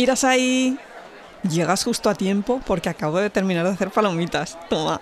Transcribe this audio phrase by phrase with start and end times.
[0.00, 0.78] Irás ahí.
[1.42, 4.56] Llegas justo a tiempo porque acabo de terminar de hacer palomitas.
[4.70, 4.98] Toma.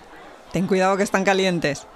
[0.51, 1.87] Ten cuidado que están calientes.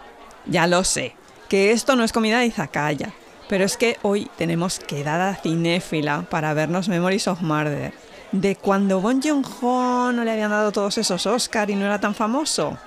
[0.46, 1.13] Ya lo sé,
[1.50, 3.12] que esto no es comida de izakaya,
[3.50, 7.94] pero es que hoy tenemos quedada cinéfila para vernos Memories of Murder.
[8.31, 12.15] De cuando Bon Joon-ho no le habían dado todos esos Oscar y no era tan
[12.15, 12.78] famoso.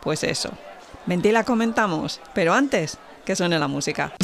[0.00, 0.50] Pues eso.
[1.04, 2.96] Vente y la comentamos, pero antes
[3.26, 4.14] que suene la música.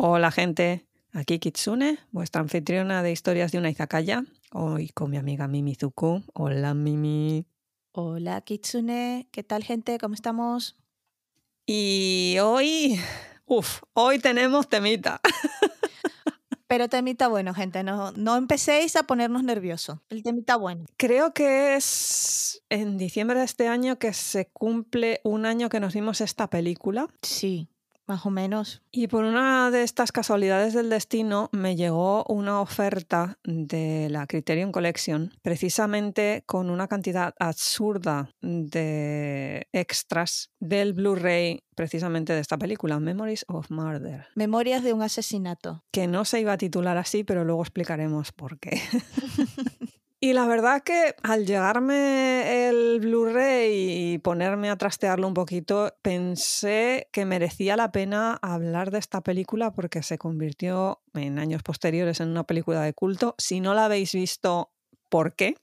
[0.00, 4.22] Hola gente, aquí Kitsune, vuestra anfitriona de historias de una izakaya.
[4.52, 6.22] Hoy con mi amiga Mimi Zuku.
[6.34, 7.44] Hola Mimi.
[7.90, 9.98] Hola Kitsune, ¿qué tal gente?
[9.98, 10.76] ¿Cómo estamos?
[11.66, 13.00] Y hoy,
[13.44, 15.20] uff, hoy tenemos temita.
[16.68, 19.98] Pero temita bueno, gente, no, no empecéis a ponernos nerviosos.
[20.10, 20.84] El temita bueno.
[20.96, 25.94] Creo que es en diciembre de este año que se cumple un año que nos
[25.94, 27.08] vimos esta película.
[27.22, 27.68] Sí,
[28.08, 28.82] más o menos.
[28.90, 34.72] Y por una de estas casualidades del destino me llegó una oferta de la Criterion
[34.72, 43.44] Collection, precisamente con una cantidad absurda de extras del Blu-ray precisamente de esta película, Memories
[43.46, 45.84] of Murder, Memorias de un asesinato.
[45.92, 48.80] que no se iba a titular así, pero luego explicaremos por qué.
[50.20, 57.08] Y la verdad que al llegarme el Blu-ray y ponerme a trastearlo un poquito, pensé
[57.12, 62.30] que merecía la pena hablar de esta película porque se convirtió en años posteriores en
[62.30, 63.36] una película de culto.
[63.38, 64.72] Si no la habéis visto,
[65.08, 65.54] ¿por qué?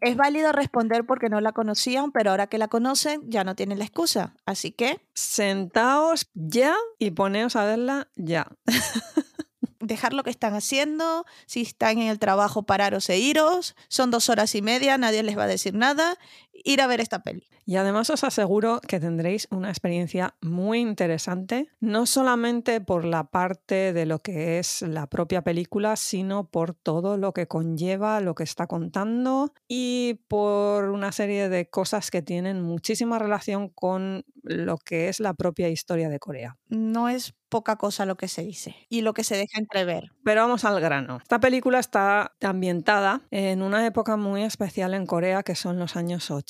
[0.00, 3.78] Es válido responder porque no la conocían, pero ahora que la conocen ya no tienen
[3.78, 4.34] la excusa.
[4.46, 8.46] Así que Sentaos ya y poneos a verla ya.
[9.80, 13.74] dejar lo que están haciendo, si están en el trabajo, pararos e iros.
[13.88, 16.18] Son dos horas y media, nadie les va a decir nada.
[16.64, 17.46] Ir a ver esta peli.
[17.64, 23.92] Y además os aseguro que tendréis una experiencia muy interesante, no solamente por la parte
[23.92, 28.44] de lo que es la propia película, sino por todo lo que conlleva, lo que
[28.44, 35.08] está contando y por una serie de cosas que tienen muchísima relación con lo que
[35.08, 36.56] es la propia historia de Corea.
[36.68, 40.12] No es poca cosa lo que se dice y lo que se deja entrever.
[40.24, 41.18] Pero vamos al grano.
[41.20, 46.30] Esta película está ambientada en una época muy especial en Corea, que son los años
[46.30, 46.49] 80.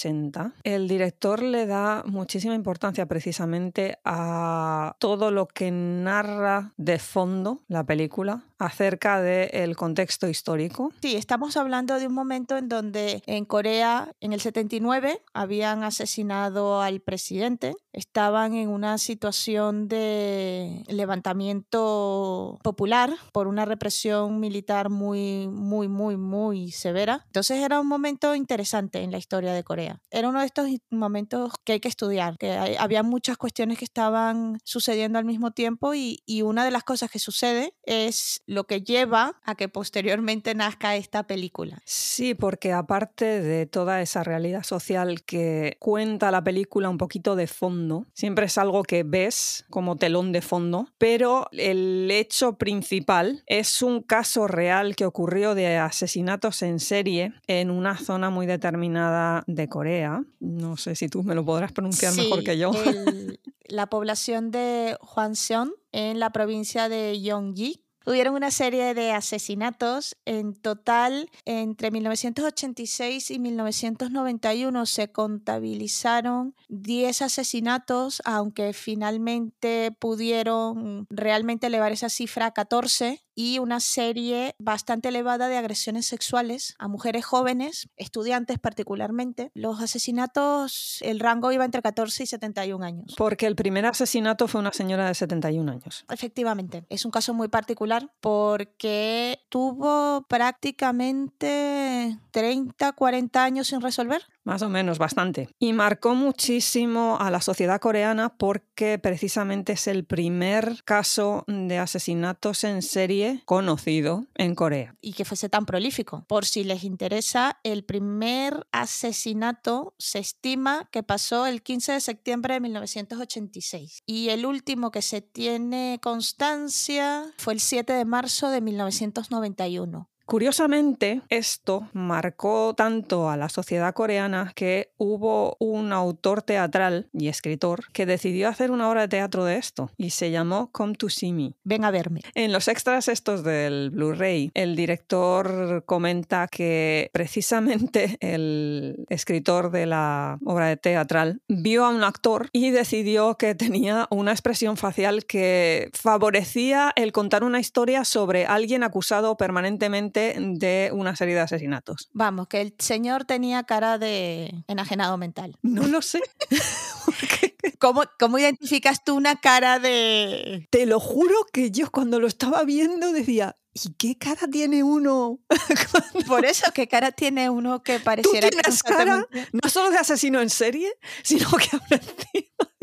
[0.63, 7.85] El director le da muchísima importancia precisamente a todo lo que narra de fondo la
[7.85, 10.93] película acerca del contexto histórico.
[11.01, 16.83] Sí, estamos hablando de un momento en donde en Corea, en el 79, habían asesinado
[16.83, 17.75] al presidente.
[17.93, 26.71] Estaban en una situación de levantamiento popular por una represión militar muy, muy, muy, muy
[26.71, 27.23] severa.
[27.27, 30.01] Entonces era un momento interesante en la historia de Corea.
[30.11, 34.59] Era uno de estos momentos que hay que estudiar, que había muchas cuestiones que estaban
[34.65, 39.41] sucediendo al mismo tiempo y una de las cosas que sucede es lo que lleva
[39.45, 41.81] a que posteriormente nazca esta película.
[41.85, 47.47] Sí, porque aparte de toda esa realidad social que cuenta la película un poquito de
[47.47, 53.83] fondo, siempre es algo que ves como telón de fondo, pero el hecho principal es
[53.83, 59.69] un caso real que ocurrió de asesinatos en serie en una zona muy determinada de
[59.69, 60.25] Corea.
[60.41, 62.73] No sé si tú me lo podrás pronunciar mejor que yo.
[62.85, 63.39] el-
[63.69, 70.17] la población de Hwangseon en la provincia de Gyeonggi tuvieron una serie de asesinatos.
[70.25, 81.93] En total, entre 1986 y 1991 se contabilizaron 10 asesinatos, aunque finalmente pudieron realmente elevar
[81.93, 87.89] esa cifra a 14 y una serie bastante elevada de agresiones sexuales a mujeres jóvenes,
[87.97, 89.51] estudiantes particularmente.
[89.55, 93.15] Los asesinatos, el rango iba entre 14 y 71 años.
[93.17, 96.05] Porque el primer asesinato fue una señora de 71 años.
[96.11, 97.90] Efectivamente, es un caso muy particular
[98.21, 104.23] porque tuvo prácticamente 30, 40 años sin resolver.
[104.45, 105.49] Más o menos, bastante.
[105.59, 112.65] Y marcó muchísimo a la sociedad coreana porque precisamente es el primer caso de asesinatos
[112.65, 114.97] en serie conocido en Corea.
[115.01, 116.25] Y que fuese tan prolífico.
[116.27, 122.55] Por si les interesa, el primer asesinato se estima que pasó el 15 de septiembre
[122.55, 124.03] de 1986.
[124.07, 130.10] Y el último que se tiene constancia fue el 7 de marzo de 1991.
[130.31, 137.91] Curiosamente, esto marcó tanto a la sociedad coreana que hubo un autor teatral y escritor
[137.93, 141.33] que decidió hacer una obra de teatro de esto y se llamó Come to See
[141.33, 141.55] Me.
[141.65, 142.21] Ven a verme.
[142.37, 150.39] En los extras estos del Blu-ray, el director comenta que precisamente el escritor de la
[150.45, 155.91] obra de teatral vio a un actor y decidió que tenía una expresión facial que
[155.93, 162.09] favorecía el contar una historia sobre alguien acusado permanentemente de una serie de asesinatos.
[162.13, 165.57] Vamos, que el señor tenía cara de enajenado mental.
[165.63, 166.21] No lo sé.
[167.79, 170.69] ¿Cómo, ¿Cómo identificas tú una cara de...?
[170.71, 175.41] Te lo juro que yo cuando lo estaba viendo decía, ¿y qué cara tiene uno?
[176.27, 180.41] Por eso, ¿qué cara tiene uno que pareciera ¿Tú tienes cara no solo de asesino
[180.41, 180.93] en serie,
[181.23, 182.01] sino que ahora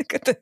[0.08, 0.40] que te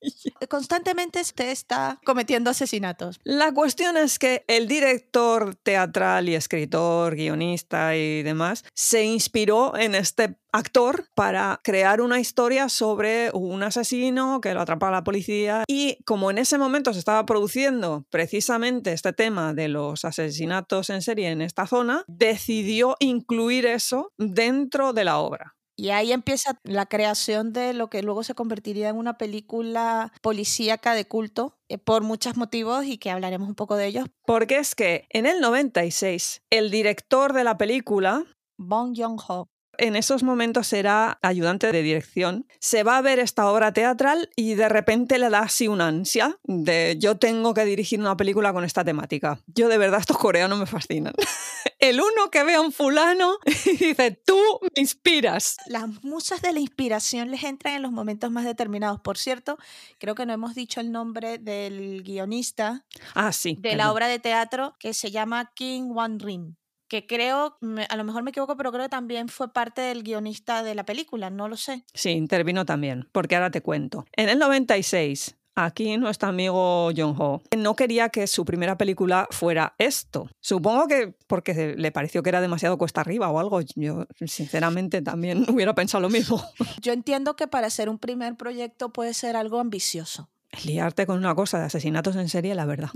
[0.48, 3.20] constantemente usted está cometiendo asesinatos.
[3.24, 9.94] La cuestión es que el director teatral y escritor, guionista y demás se inspiró en
[9.94, 15.64] este actor para crear una historia sobre un asesino que lo atrapa a la policía
[15.66, 21.02] y como en ese momento se estaba produciendo precisamente este tema de los asesinatos en
[21.02, 25.56] serie en esta zona, decidió incluir eso dentro de la obra.
[25.76, 30.94] Y ahí empieza la creación de lo que luego se convertiría en una película policíaca
[30.94, 34.06] de culto eh, por muchos motivos y que hablaremos un poco de ellos.
[34.24, 38.24] Porque es que en el 96 el director de la película,
[38.56, 39.48] Bong Joon-ho,
[39.78, 44.54] en esos momentos era ayudante de dirección, se va a ver esta obra teatral y
[44.54, 48.64] de repente le da así una ansia de yo tengo que dirigir una película con
[48.64, 49.38] esta temática.
[49.46, 51.14] Yo de verdad estos coreanos me fascinan.
[51.78, 55.56] El uno que ve a un fulano y dice, tú me inspiras.
[55.66, 59.00] Las musas de la inspiración les entran en los momentos más determinados.
[59.00, 59.58] Por cierto,
[59.98, 62.84] creo que no hemos dicho el nombre del guionista
[63.14, 66.54] ah, sí, de la obra de teatro que se llama King Wan Rim
[66.94, 67.58] que creo,
[67.88, 70.84] a lo mejor me equivoco, pero creo que también fue parte del guionista de la
[70.84, 71.84] película, no lo sé.
[71.92, 74.04] Sí, intervino también, porque ahora te cuento.
[74.12, 79.76] En el 96, Aquí nuestro amigo John Ho no quería que su primera película fuera
[79.78, 80.28] esto.
[80.40, 83.60] Supongo que porque le pareció que era demasiado cuesta arriba o algo.
[83.76, 86.42] Yo, sinceramente, también hubiera pensado lo mismo.
[86.80, 90.28] Yo entiendo que para hacer un primer proyecto puede ser algo ambicioso
[90.64, 92.90] liarte con una cosa de asesinatos en serie, la verdad.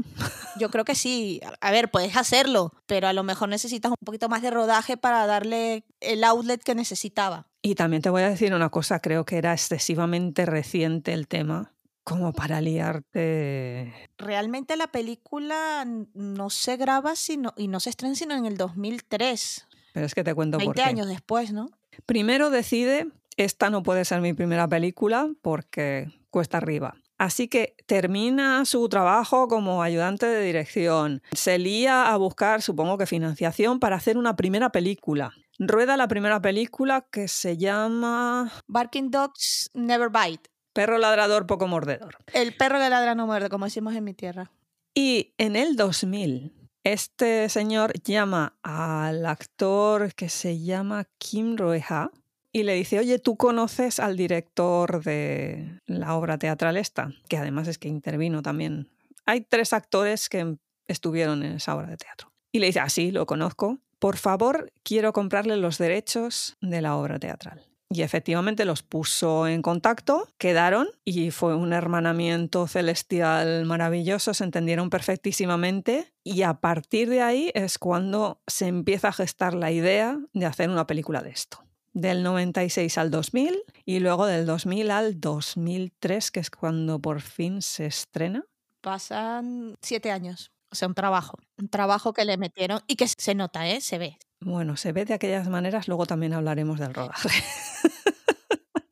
[0.59, 1.41] Yo creo que sí.
[1.61, 5.27] A ver, puedes hacerlo, pero a lo mejor necesitas un poquito más de rodaje para
[5.27, 7.47] darle el outlet que necesitaba.
[7.63, 11.75] Y también te voy a decir una cosa, creo que era excesivamente reciente el tema
[12.05, 13.93] como para liarte.
[14.17, 19.67] Realmente la película no se graba sino, y no se estrena sino en el 2003.
[19.93, 20.83] Pero es que te cuento por qué.
[20.83, 21.69] años después, ¿no?
[22.07, 26.97] Primero decide, esta no puede ser mi primera película porque cuesta arriba.
[27.19, 31.21] Así que termina su trabajo como ayudante de dirección.
[31.33, 35.33] Se lía a buscar, supongo que financiación, para hacer una primera película.
[35.59, 38.53] Rueda la primera película que se llama...
[38.69, 40.49] Barking Dogs Never Bite.
[40.73, 42.19] Perro ladrador, poco mordedor.
[42.33, 44.53] El perro que ladra no muerde, como decimos en mi tierra.
[44.95, 52.13] Y en el 2000, este señor llama al actor que se llama Kim Roeha
[52.53, 57.13] y le dice, oye, ¿tú conoces al director de la obra teatral esta?
[57.29, 58.89] Que además es que intervino también.
[59.27, 60.57] Hay tres actores que
[60.89, 62.33] estuvieron en esa obra de teatro.
[62.51, 63.79] Y le dice, ah, sí, lo conozco.
[63.99, 67.67] Por favor, quiero comprarle los derechos de la obra teatral.
[67.91, 74.91] Y efectivamente los puso en contacto, quedaron y fue un hermanamiento celestial maravilloso, se entendieron
[74.91, 80.45] perfectísimamente y a partir de ahí es cuando se empieza a gestar la idea de
[80.45, 81.68] hacer una película de esto
[82.01, 87.63] del 96 al 2000 y luego del 2000 al 2003, que es cuando por fin
[87.63, 88.45] se estrena.
[88.81, 90.53] Pasan siete años.
[90.71, 91.39] O sea, un trabajo.
[91.57, 93.81] Un trabajo que le metieron y que se nota, ¿eh?
[93.81, 94.19] Se ve.
[94.41, 97.29] Bueno, se ve de aquellas maneras, luego también hablaremos del rodaje.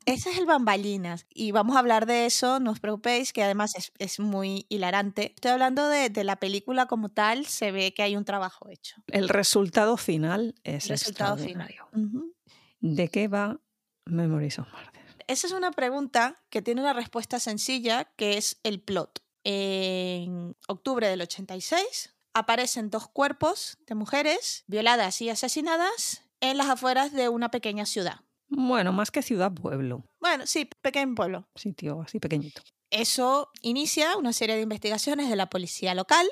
[0.05, 3.73] Ese es el bambalinas y vamos a hablar de eso, no os preocupéis, que además
[3.99, 5.33] es, muy hilarante.
[5.35, 8.95] Estoy hablando de, la película como tal, se ve que hay un trabajo hecho.
[9.07, 11.89] El resultado final es el resultado extraordinario.
[11.91, 12.36] Final.
[12.79, 13.59] ¿De qué va
[14.05, 14.91] Memories of Murder?
[15.27, 19.21] Esa es una pregunta que tiene una respuesta sencilla, que es el plot.
[19.43, 27.11] En octubre del 86 aparecen dos cuerpos de mujeres violadas y asesinadas en las afueras
[27.11, 28.21] de una pequeña ciudad.
[28.47, 30.05] Bueno, más que ciudad-pueblo.
[30.21, 31.47] Bueno, sí, pequeño pueblo.
[31.55, 32.61] Sitio así pequeñito.
[32.89, 36.25] Eso inicia una serie de investigaciones de la policía local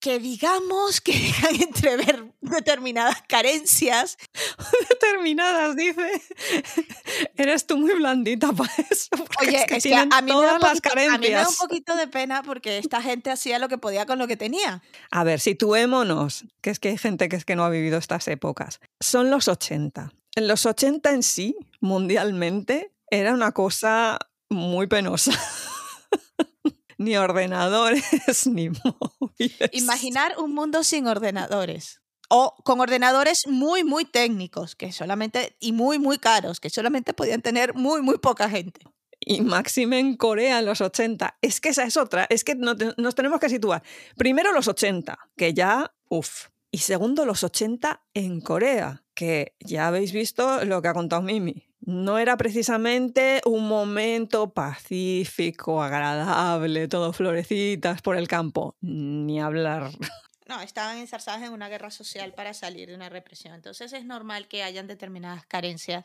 [0.00, 4.16] que digamos que dejan entrever determinadas carencias.
[4.88, 6.22] Determinadas, dice.
[7.36, 9.08] Eres tú muy blandita para eso.
[9.40, 11.14] Oye, es que es que a mí, todas un las poquito, a mí me da
[11.14, 11.56] un carencias.
[11.56, 14.82] poquito de pena porque esta gente hacía lo que podía con lo que tenía.
[15.10, 18.28] A ver, situémonos, que es que hay gente que es que no ha vivido estas
[18.28, 18.80] épocas.
[19.00, 20.12] Son los 80.
[20.34, 24.18] En los 80 en sí, mundialmente, era una cosa
[24.50, 25.32] muy penosa.
[26.98, 29.70] ni ordenadores, ni móviles.
[29.72, 32.00] Imaginar un mundo sin ordenadores.
[32.28, 37.40] O con ordenadores muy, muy técnicos, que solamente, y muy, muy caros, que solamente podían
[37.42, 38.80] tener muy, muy poca gente.
[39.20, 41.38] Y máxime en Corea en los 80.
[41.40, 42.26] Es que esa es otra.
[42.28, 43.82] Es que no te- nos tenemos que situar.
[44.16, 46.48] Primero los 80, que ya, uff.
[46.72, 51.64] Y segundo los 80 en Corea, que ya habéis visto lo que ha contado Mimi.
[51.86, 58.76] No era precisamente un momento pacífico, agradable, todo florecitas por el campo.
[58.80, 59.92] Ni hablar.
[60.48, 63.54] No, estaban enzarzadas en una guerra social para salir de una represión.
[63.54, 66.04] Entonces es normal que hayan determinadas carencias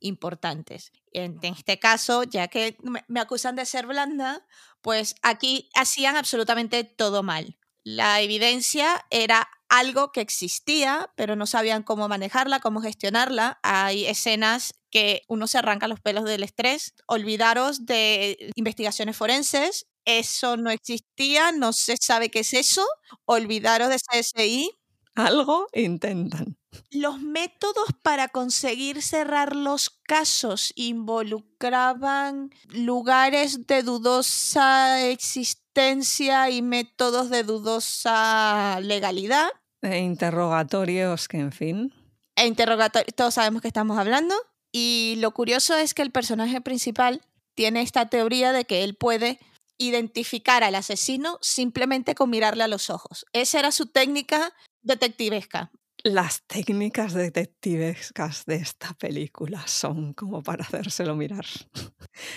[0.00, 0.92] importantes.
[1.12, 2.76] En este caso, ya que
[3.08, 4.46] me acusan de ser blanda,
[4.82, 7.58] pues aquí hacían absolutamente todo mal.
[7.84, 13.58] La evidencia era algo que existía, pero no sabían cómo manejarla, cómo gestionarla.
[13.62, 16.92] Hay escenas que uno se arranca los pelos del estrés.
[17.06, 19.86] Olvidaros de investigaciones forenses.
[20.04, 22.86] Eso no existía, no se sabe qué es eso.
[23.24, 24.70] Olvidaros de CSI.
[25.14, 26.58] Algo intentan.
[26.90, 37.42] Los métodos para conseguir cerrar los casos involucraban lugares de dudosa existencia y métodos de
[37.42, 39.48] dudosa legalidad.
[39.82, 41.92] E interrogatorios que, en fin.
[42.36, 44.34] E interrogatorios, todos sabemos que estamos hablando.
[44.72, 47.20] Y lo curioso es que el personaje principal
[47.54, 49.38] tiene esta teoría de que él puede
[49.78, 53.26] identificar al asesino simplemente con mirarle a los ojos.
[53.32, 55.70] Esa era su técnica detectivesca.
[56.04, 61.44] Las técnicas detectivescas de esta película son como para hacérselo mirar.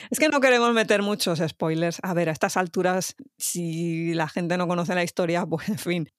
[0.10, 1.98] Es que no queremos meter muchos spoilers.
[2.04, 6.10] A ver, a estas alturas, si la gente no conoce la historia, pues en fin,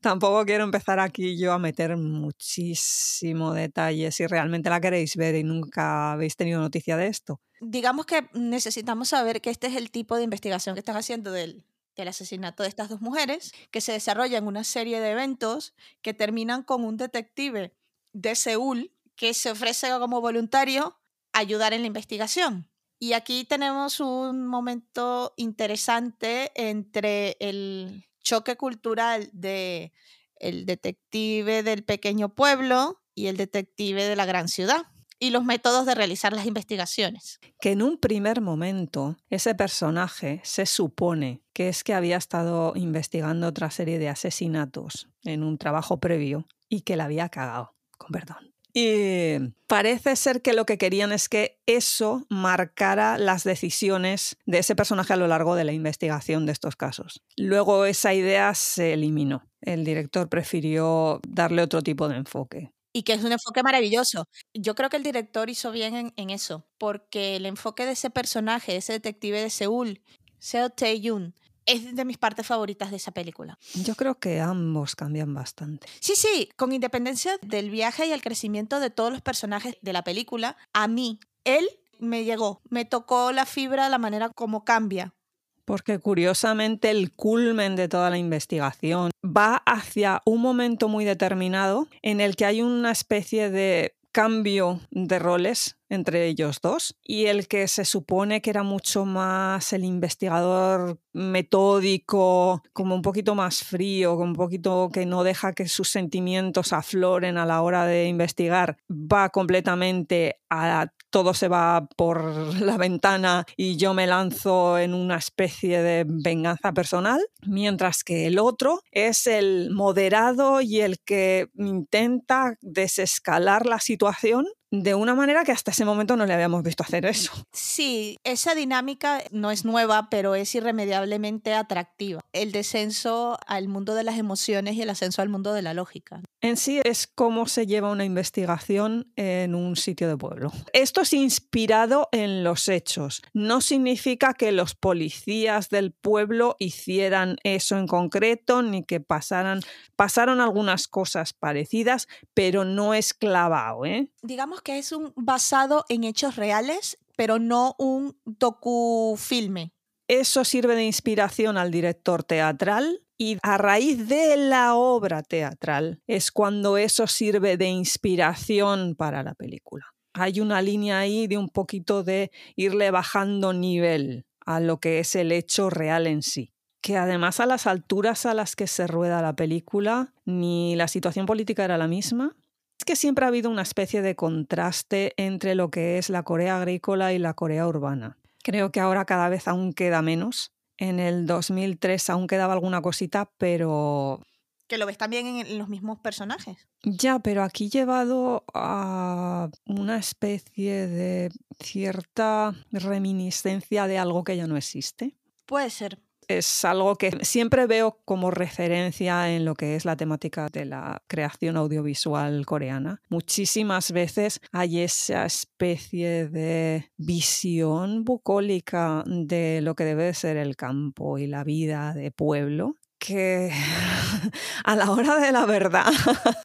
[0.00, 5.44] tampoco quiero empezar aquí yo a meter muchísimo detalle si realmente la queréis ver y
[5.44, 7.40] nunca habéis tenido noticia de esto.
[7.60, 11.64] digamos que necesitamos saber que este es el tipo de investigación que están haciendo del,
[11.96, 16.14] del asesinato de estas dos mujeres, que se desarrolla en una serie de eventos que
[16.14, 17.74] terminan con un detective
[18.12, 20.98] de Seúl que se ofrece como voluntario
[21.32, 22.68] a ayudar en la investigación.
[22.98, 29.92] Y aquí tenemos un momento interesante entre el choque cultural de
[30.36, 34.86] el detective del pequeño pueblo y el detective de la gran ciudad
[35.18, 37.40] y los métodos de realizar las investigaciones.
[37.60, 43.46] que en un primer momento ese personaje se supone que es que había estado investigando
[43.46, 48.54] otra serie de asesinatos en un trabajo previo y que la había cagado, con perdón.
[48.76, 54.74] Y parece ser que lo que querían es que eso marcara las decisiones de ese
[54.74, 57.22] personaje a lo largo de la investigación de estos casos.
[57.36, 59.46] Luego esa idea se eliminó.
[59.60, 62.72] El director prefirió darle otro tipo de enfoque.
[62.94, 64.28] Y que es un enfoque maravilloso.
[64.54, 68.08] Yo creo que el director hizo bien en, en eso, porque el enfoque de ese
[68.08, 70.00] personaje, ese detective de Seúl,
[70.38, 71.34] Seo Tae-yoon,
[71.66, 73.58] es de mis partes favoritas de esa película.
[73.74, 75.86] Yo creo que ambos cambian bastante.
[76.00, 80.04] Sí, sí, con independencia del viaje y el crecimiento de todos los personajes de la
[80.04, 85.14] película, a mí, él me llegó, me tocó la fibra, la manera como cambia.
[85.64, 92.20] Porque curiosamente el culmen de toda la investigación va hacia un momento muy determinado en
[92.20, 97.68] el que hay una especie de cambio de roles entre ellos dos y el que
[97.68, 104.30] se supone que era mucho más el investigador metódico, como un poquito más frío, como
[104.30, 109.28] un poquito que no deja que sus sentimientos afloren a la hora de investigar, va
[109.28, 112.24] completamente a todo se va por
[112.60, 118.40] la ventana y yo me lanzo en una especie de venganza personal, mientras que el
[118.40, 124.46] otro es el moderado y el que intenta desescalar la situación
[124.82, 127.32] de una manera que hasta ese momento no le habíamos visto hacer eso.
[127.52, 132.20] Sí, esa dinámica no es nueva, pero es irremediablemente atractiva.
[132.32, 136.22] El descenso al mundo de las emociones y el ascenso al mundo de la lógica.
[136.40, 140.52] En sí es cómo se lleva una investigación en un sitio de pueblo.
[140.72, 143.22] Esto es inspirado en los hechos.
[143.32, 149.60] No significa que los policías del pueblo hicieran eso en concreto, ni que pasaran.
[149.96, 154.10] Pasaron algunas cosas parecidas, pero no es clavado, ¿eh?
[154.22, 159.72] Digamos que es un basado en hechos reales, pero no un docufilme.
[160.08, 166.32] Eso sirve de inspiración al director teatral y a raíz de la obra teatral es
[166.32, 169.86] cuando eso sirve de inspiración para la película.
[170.14, 175.14] Hay una línea ahí de un poquito de irle bajando nivel a lo que es
[175.14, 176.52] el hecho real en sí.
[176.80, 181.24] Que además a las alturas a las que se rueda la película, ni la situación
[181.24, 182.36] política era la misma.
[182.84, 186.58] Es que siempre ha habido una especie de contraste entre lo que es la Corea
[186.58, 188.18] agrícola y la Corea urbana.
[188.42, 190.52] Creo que ahora cada vez aún queda menos.
[190.76, 194.20] En el 2003 aún quedaba alguna cosita, pero
[194.66, 196.68] Que lo ves también en, en los mismos personajes.
[196.82, 204.58] Ya, pero aquí llevado a una especie de cierta reminiscencia de algo que ya no
[204.58, 205.16] existe.
[205.46, 206.03] Puede ser.
[206.28, 211.02] Es algo que siempre veo como referencia en lo que es la temática de la
[211.06, 213.00] creación audiovisual coreana.
[213.08, 220.56] Muchísimas veces hay esa especie de visión bucólica de lo que debe de ser el
[220.56, 223.50] campo y la vida de pueblo que
[224.64, 225.92] a la hora de la verdad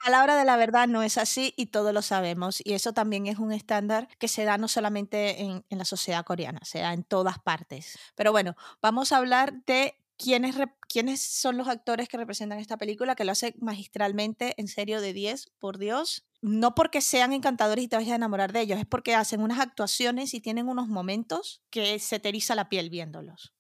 [0.06, 2.62] A la hora de la verdad no es así y todos lo sabemos.
[2.63, 6.60] Y eso también es un estándar que se da no solamente en, la sociedad coreana,
[6.63, 7.98] se da en todas partes.
[8.15, 10.56] Pero bueno, vamos a hablar de quiénes,
[10.88, 15.13] quiénes son los actores que representan esta película, que lo hacen magistralmente, en serio, de
[15.13, 16.25] 10, por Dios.
[16.41, 19.60] No porque sean encantadores y te vayas a enamorar de ellos, es porque hacen unas
[19.60, 23.53] actuaciones y tienen unos momentos que se te eriza la piel viéndolos.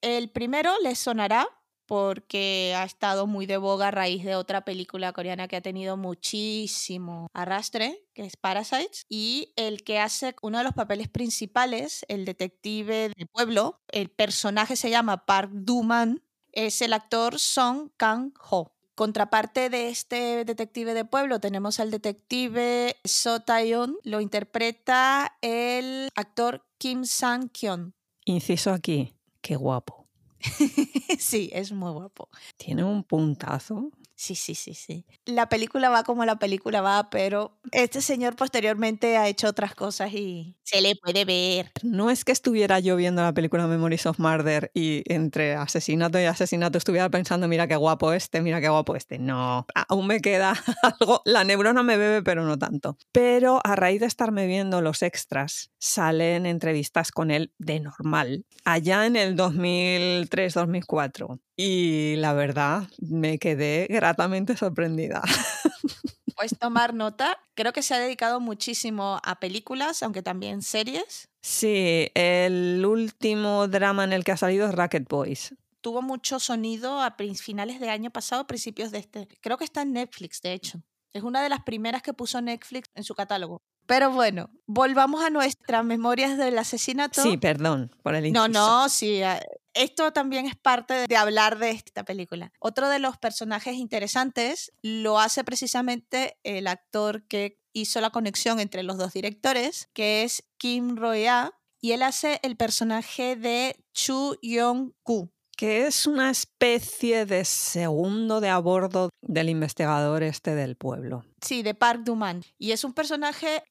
[0.00, 1.46] El primero les sonará
[1.92, 5.98] porque ha estado muy de boga a raíz de otra película coreana que ha tenido
[5.98, 12.24] muchísimo arrastre, que es Parasites, y el que hace uno de los papeles principales, el
[12.24, 16.22] detective de pueblo, el personaje se llama Park Do-man,
[16.52, 18.72] es el actor Song Kang-ho.
[18.94, 26.64] Contraparte de este detective de pueblo tenemos al detective So Tae-yeon, lo interpreta el actor
[26.78, 27.92] Kim Sang-kyun.
[28.24, 30.01] Inciso aquí, qué guapo.
[31.18, 32.28] sí, es muy guapo.
[32.56, 33.90] Tiene un puntazo.
[34.14, 35.04] Sí, sí, sí, sí.
[35.24, 40.12] La película va como la película va, pero este señor posteriormente ha hecho otras cosas
[40.12, 41.72] y se le puede ver.
[41.82, 46.24] No es que estuviera yo viendo la película Memories of Murder y entre asesinato y
[46.24, 49.18] asesinato estuviera pensando, mira qué guapo este, mira qué guapo este.
[49.18, 52.96] No, aún me queda algo, la neurona me bebe, pero no tanto.
[53.12, 59.06] Pero a raíz de estarme viendo los extras, salen entrevistas con él de normal, allá
[59.06, 61.40] en el 2003-2004.
[61.56, 65.22] Y la verdad, me quedé gratamente sorprendida.
[66.36, 67.38] Puedes tomar nota.
[67.54, 71.28] Creo que se ha dedicado muchísimo a películas, aunque también series.
[71.40, 75.54] Sí, el último drama en el que ha salido es Racket Boys.
[75.82, 79.28] Tuvo mucho sonido a finales de año pasado, principios de este.
[79.40, 80.82] Creo que está en Netflix, de hecho.
[81.12, 83.62] Es una de las primeras que puso Netflix en su catálogo.
[83.86, 87.22] Pero bueno, volvamos a nuestras memorias del asesinato.
[87.22, 88.60] Sí, perdón por el No, inciso.
[88.66, 89.22] no, sí.
[89.22, 89.40] ah,
[89.74, 92.52] Esto también es parte de- hablar de esta película.
[92.58, 98.82] Otro de los personajes interesantes lo hace precisamente el actor que hizo la conexión entre
[98.82, 105.30] los dos directores, que es Kim Roya, y él hace el personaje de Chu Yong-gu.
[105.56, 111.24] que es una especie de segundo de a bordo del investigador este del pueblo.
[111.40, 112.42] Sí, de Park Do-man.
[112.58, 113.62] Y es un personaje,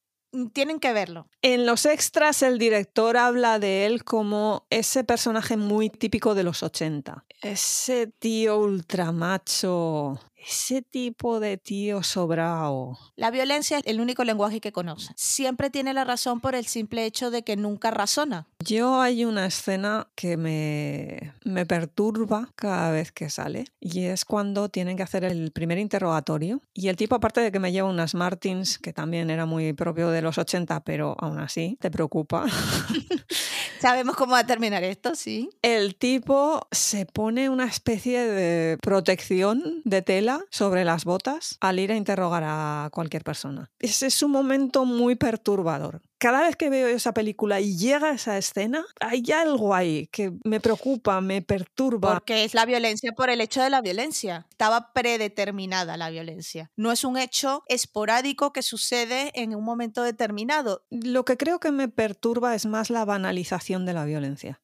[0.52, 1.26] tienen que verlo.
[1.42, 6.62] En los extras el director habla de él como ese personaje muy típico de los
[6.62, 7.24] 80.
[7.42, 12.98] Ese tío ultramacho, ese tipo de tío sobrao.
[13.16, 15.12] La violencia es el único lenguaje que conoce.
[15.16, 18.46] Siempre tiene la razón por el simple hecho de que nunca razona.
[18.64, 24.68] Yo hay una escena que me, me perturba cada vez que sale y es cuando
[24.68, 28.14] tienen que hacer el primer interrogatorio y el tipo aparte de que me lleva unas
[28.14, 32.46] Martins, que también era muy propio de los 80, pero aún así te preocupa,
[33.80, 35.50] Sabemos cómo va a terminar esto, sí.
[35.60, 41.92] el tipo se pone una especie de protección de tela sobre las botas al ir
[41.92, 43.70] a interrogar a cualquier persona.
[43.78, 46.00] Ese es un momento muy perturbador.
[46.18, 50.60] Cada vez que veo esa película y llega esa escena, hay algo ahí que me
[50.60, 52.12] preocupa, me perturba.
[52.12, 54.46] Porque es la violencia por el hecho de la violencia.
[54.50, 56.70] Estaba predeterminada la violencia.
[56.76, 60.84] No es un hecho esporádico que sucede en un momento determinado.
[60.90, 64.60] Lo que creo que me perturba es más la banalización de la violencia.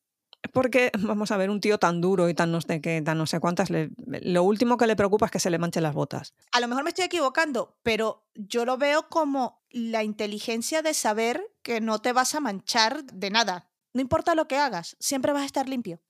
[0.53, 3.27] Porque, vamos a ver, un tío tan duro y tan no sé qué, tan no
[3.27, 6.35] sé cuántas, le- lo último que le preocupa es que se le manchen las botas.
[6.53, 11.43] A lo mejor me estoy equivocando, pero yo lo veo como la inteligencia de saber
[11.63, 13.71] que no te vas a manchar de nada.
[13.95, 16.01] No importa lo que hagas, siempre vas a estar limpio.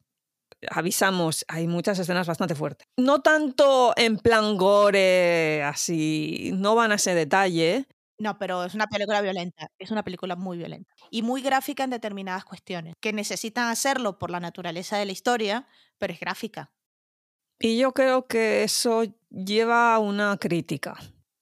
[0.70, 2.87] avisamos, hay muchas escenas bastante fuertes.
[2.96, 7.87] No tanto en plan gore, así, no van a ese detalle,
[8.18, 11.90] No, pero es una película violenta, es una película muy violenta y muy gráfica en
[11.90, 16.72] determinadas cuestiones, que necesitan hacerlo por la naturaleza de la historia, pero es gráfica.
[17.61, 20.96] Y yo creo que eso lleva a una crítica.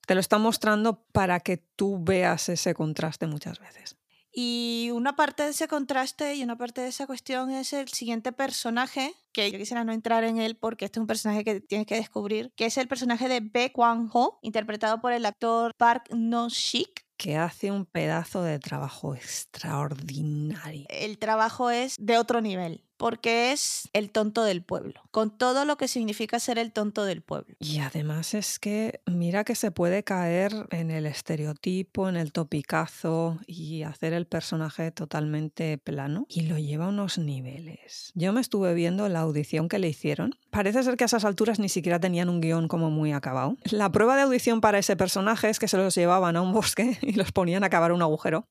[0.07, 3.97] Te lo está mostrando para que tú veas ese contraste muchas veces.
[4.39, 8.33] Y una parte de ese contraste y una parte de esa cuestión es el siguiente
[8.33, 11.87] personaje, que yo quisiera no entrar en él porque este es un personaje que tienes
[11.87, 17.07] que descubrir, que es el personaje de Baek Kwang-ho, interpretado por el actor Park No-sik,
[17.17, 20.85] que hace un pedazo de trabajo extraordinario.
[20.91, 25.77] El trabajo es de otro nivel, porque es el tonto del pueblo, con todo lo
[25.77, 27.55] que significa ser el tonto del pueblo.
[27.61, 33.39] Y además es que mira que se puede caer en el estereotipo, en el topicazo
[33.47, 38.13] y hacer el personaje totalmente plano y lo lleva a unos niveles.
[38.15, 40.35] Yo me estuve viendo la audición que le hicieron.
[40.51, 43.57] Parece ser que a esas alturas ni siquiera tenían un guion como muy acabado.
[43.71, 46.99] La prueba de audición para ese personaje es que se los llevaban a un bosque
[47.03, 48.47] y los ponían a cavar un agujero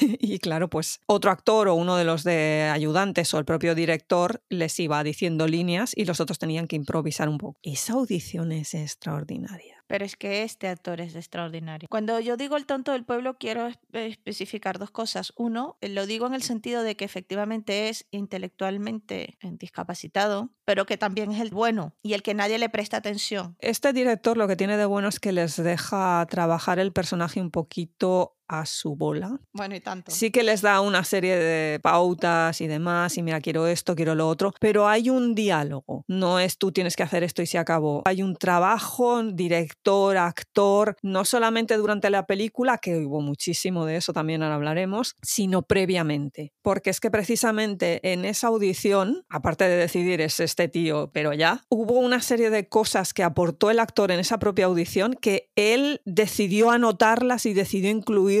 [0.20, 4.42] y claro, pues otro actor o uno de los de ayudantes o el propio director
[4.48, 7.58] les iba diciendo líneas y los otros tenían que improvisar un poco.
[7.62, 9.76] Esa audición es extraordinaria.
[9.88, 11.88] Pero es que este actor es extraordinario.
[11.88, 15.32] Cuando yo digo el tonto del pueblo, quiero especificar dos cosas.
[15.36, 21.30] Uno, lo digo en el sentido de que efectivamente es intelectualmente discapacitado, pero que también
[21.30, 23.56] es el bueno y el que nadie le presta atención.
[23.60, 27.52] Este director lo que tiene de bueno es que les deja trabajar el personaje un
[27.52, 29.40] poquito a su bola.
[29.52, 30.10] Bueno, y tanto.
[30.10, 34.14] Sí que les da una serie de pautas y demás, y mira, quiero esto, quiero
[34.14, 36.04] lo otro, pero hay un diálogo.
[36.08, 38.02] No es tú tienes que hacer esto y se acabó.
[38.04, 44.12] Hay un trabajo, director, actor, no solamente durante la película, que hubo muchísimo de eso,
[44.12, 46.52] también ahora hablaremos, sino previamente.
[46.62, 51.64] Porque es que precisamente en esa audición, aparte de decidir es este tío, pero ya,
[51.68, 56.00] hubo una serie de cosas que aportó el actor en esa propia audición que él
[56.04, 58.35] decidió anotarlas y decidió incluir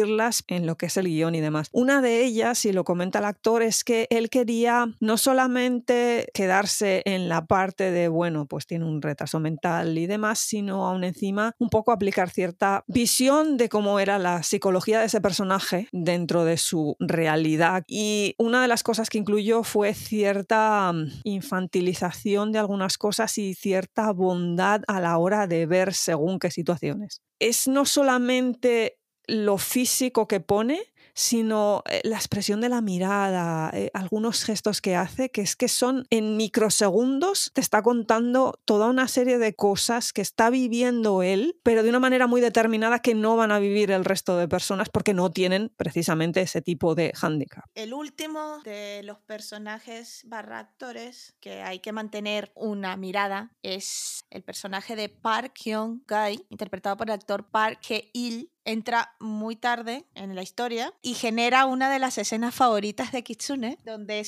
[0.48, 1.68] en lo que es el guion y demás.
[1.72, 7.02] Una de ellas, y lo comenta el actor, es que él quería no solamente quedarse
[7.04, 11.54] en la parte de, bueno, pues tiene un retraso mental y demás, sino aún encima
[11.58, 16.56] un poco aplicar cierta visión de cómo era la psicología de ese personaje dentro de
[16.56, 17.84] su realidad.
[17.86, 23.54] Y una de las cosas que incluyó fue cierta mm, infantilización de algunas cosas y
[23.54, 27.22] cierta bondad a la hora de ver según qué situaciones.
[27.38, 30.80] Es no solamente lo físico que pone,
[31.16, 35.66] sino eh, la expresión de la mirada, eh, algunos gestos que hace, que es que
[35.66, 41.58] son en microsegundos, te está contando toda una serie de cosas que está viviendo él,
[41.62, 44.90] pero de una manera muy determinada que no van a vivir el resto de personas
[44.90, 47.64] porque no tienen precisamente ese tipo de hándicap.
[47.74, 54.42] El último de los personajes barra actores que hay que mantener una mirada es el
[54.42, 60.42] personaje de Park Hyung-gai, interpretado por el actor Park Hae-il, entra muy tarde en la
[60.42, 64.26] historia y genera una de las escenas favoritas de Kitsune, donde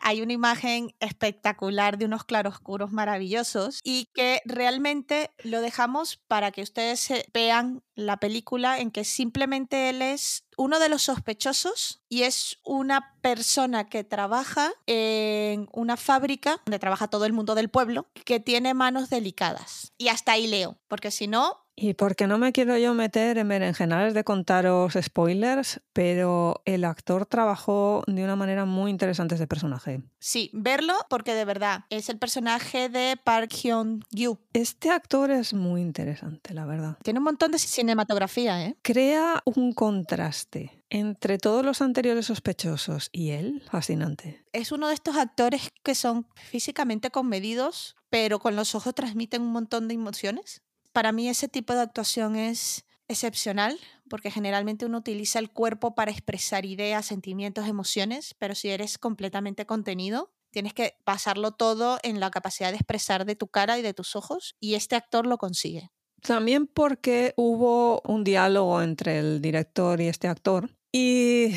[0.00, 6.62] hay una imagen espectacular de unos claroscuros maravillosos y que realmente lo dejamos para que
[6.62, 12.58] ustedes vean la película en que simplemente él es uno de los sospechosos y es
[12.64, 18.40] una persona que trabaja en una fábrica donde trabaja todo el mundo del pueblo que
[18.40, 19.92] tiene manos delicadas.
[19.98, 23.48] Y hasta ahí leo, porque si no, y porque no me quiero yo meter en
[23.48, 30.02] berenjenales de contaros spoilers, pero el actor trabajó de una manera muy interesante ese personaje.
[30.18, 34.38] Sí, verlo porque de verdad es el personaje de Park Hyun-gyu.
[34.52, 36.98] Este actor es muy interesante, la verdad.
[37.02, 38.76] Tiene un montón de cinematografía, ¿eh?
[38.82, 44.44] Crea un contraste entre todos los anteriores sospechosos y él, fascinante.
[44.52, 49.52] Es uno de estos actores que son físicamente conmedidos, pero con los ojos transmiten un
[49.52, 55.38] montón de emociones para mí ese tipo de actuación es excepcional porque generalmente uno utiliza
[55.38, 61.52] el cuerpo para expresar ideas, sentimientos, emociones, pero si eres completamente contenido, tienes que pasarlo
[61.52, 64.96] todo en la capacidad de expresar de tu cara y de tus ojos y este
[64.96, 65.90] actor lo consigue.
[66.22, 71.54] También porque hubo un diálogo entre el director y este actor y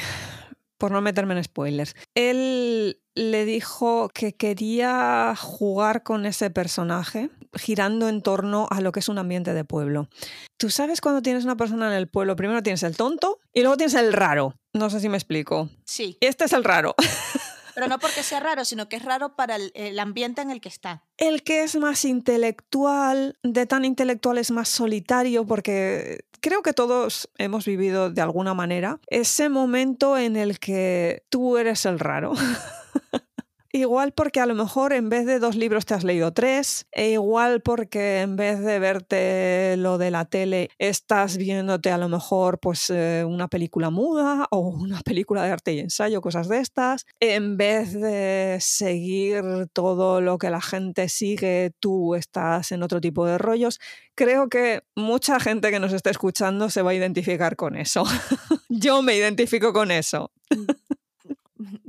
[0.77, 8.09] por no meterme en spoilers, él le dijo que quería jugar con ese personaje girando
[8.09, 10.09] en torno a lo que es un ambiente de pueblo.
[10.57, 13.77] Tú sabes cuando tienes una persona en el pueblo, primero tienes el tonto y luego
[13.77, 14.55] tienes el raro.
[14.73, 15.69] No sé si me explico.
[15.86, 16.17] Sí.
[16.19, 16.95] Este es el raro.
[17.75, 20.69] Pero no porque sea raro, sino que es raro para el, ambiente en el que
[20.69, 21.03] está.
[21.17, 27.29] El que es más intelectual, de tan intelectual es más solitario, porque creo que todos
[27.38, 32.33] hemos vivido de alguna manera ese momento en el que tú eres el raro.
[33.73, 37.12] igual porque a lo mejor en vez de dos libros te has leído tres, e
[37.12, 42.59] igual porque en vez de verte lo de la tele estás viéndote a lo mejor
[42.59, 47.05] pues eh, una película muda o una película de arte y ensayo, cosas de estas,
[47.19, 53.25] en vez de seguir todo lo que la gente sigue, tú estás en otro tipo
[53.25, 53.79] de rollos.
[54.15, 58.03] Creo que mucha gente que nos esté escuchando se va a identificar con eso.
[58.69, 60.31] Yo me identifico con eso.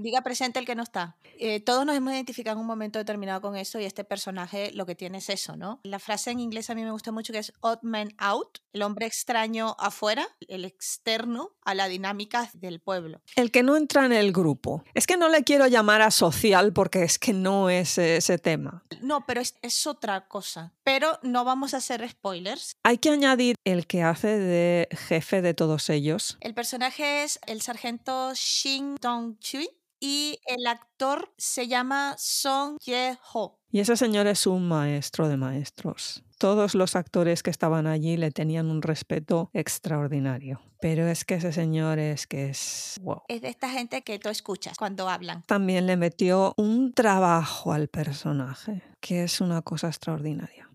[0.04, 1.16] Diga presente el que no está.
[1.38, 4.84] Eh, todos nos hemos identificado en un momento determinado con eso y este personaje lo
[4.84, 5.80] que tiene es eso, ¿no?
[5.82, 8.82] La frase en inglés a mí me gusta mucho que es odd man out, el
[8.82, 13.22] hombre extraño afuera, el externo a la dinámica del pueblo.
[13.34, 14.84] El que no entra en el grupo.
[14.92, 18.84] Es que no le quiero llamar a social porque es que no es ese tema.
[19.00, 20.74] No, pero es, es otra cosa.
[20.82, 22.76] Pero no vamos a hacer spoilers.
[22.82, 26.36] Hay que añadir el que hace de jefe de todos ellos.
[26.42, 29.70] El personaje es el sargento Shin Dong-chui
[30.04, 33.58] y el actor se llama Song Ye-ho.
[33.72, 36.22] Y ese señor es un maestro de maestros.
[36.36, 40.60] Todos los actores que estaban allí le tenían un respeto extraordinario.
[40.82, 43.22] Pero es que ese señor es que es wow.
[43.28, 45.42] Es de esta gente que tú escuchas cuando hablan.
[45.46, 50.68] También le metió un trabajo al personaje, que es una cosa extraordinaria.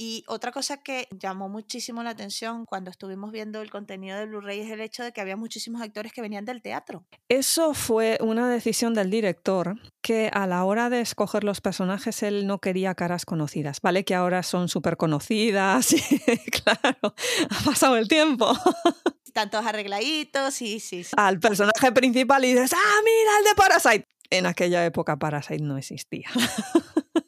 [0.00, 4.60] Y otra cosa que llamó muchísimo la atención cuando estuvimos viendo el contenido de Blu-ray
[4.60, 7.04] es el hecho de que había muchísimos actores que venían del teatro.
[7.28, 12.46] Eso fue una decisión del director que a la hora de escoger los personajes él
[12.46, 14.04] no quería caras conocidas, ¿vale?
[14.04, 16.00] Que ahora son súper conocidas y
[16.50, 17.14] claro,
[17.50, 18.56] ha pasado el tiempo.
[19.26, 21.10] Están todos arregladitos, sí, sí, sí.
[21.16, 24.04] Al personaje principal y dices, ah, mira el de Parasite.
[24.30, 26.28] En aquella época Parasite no existía.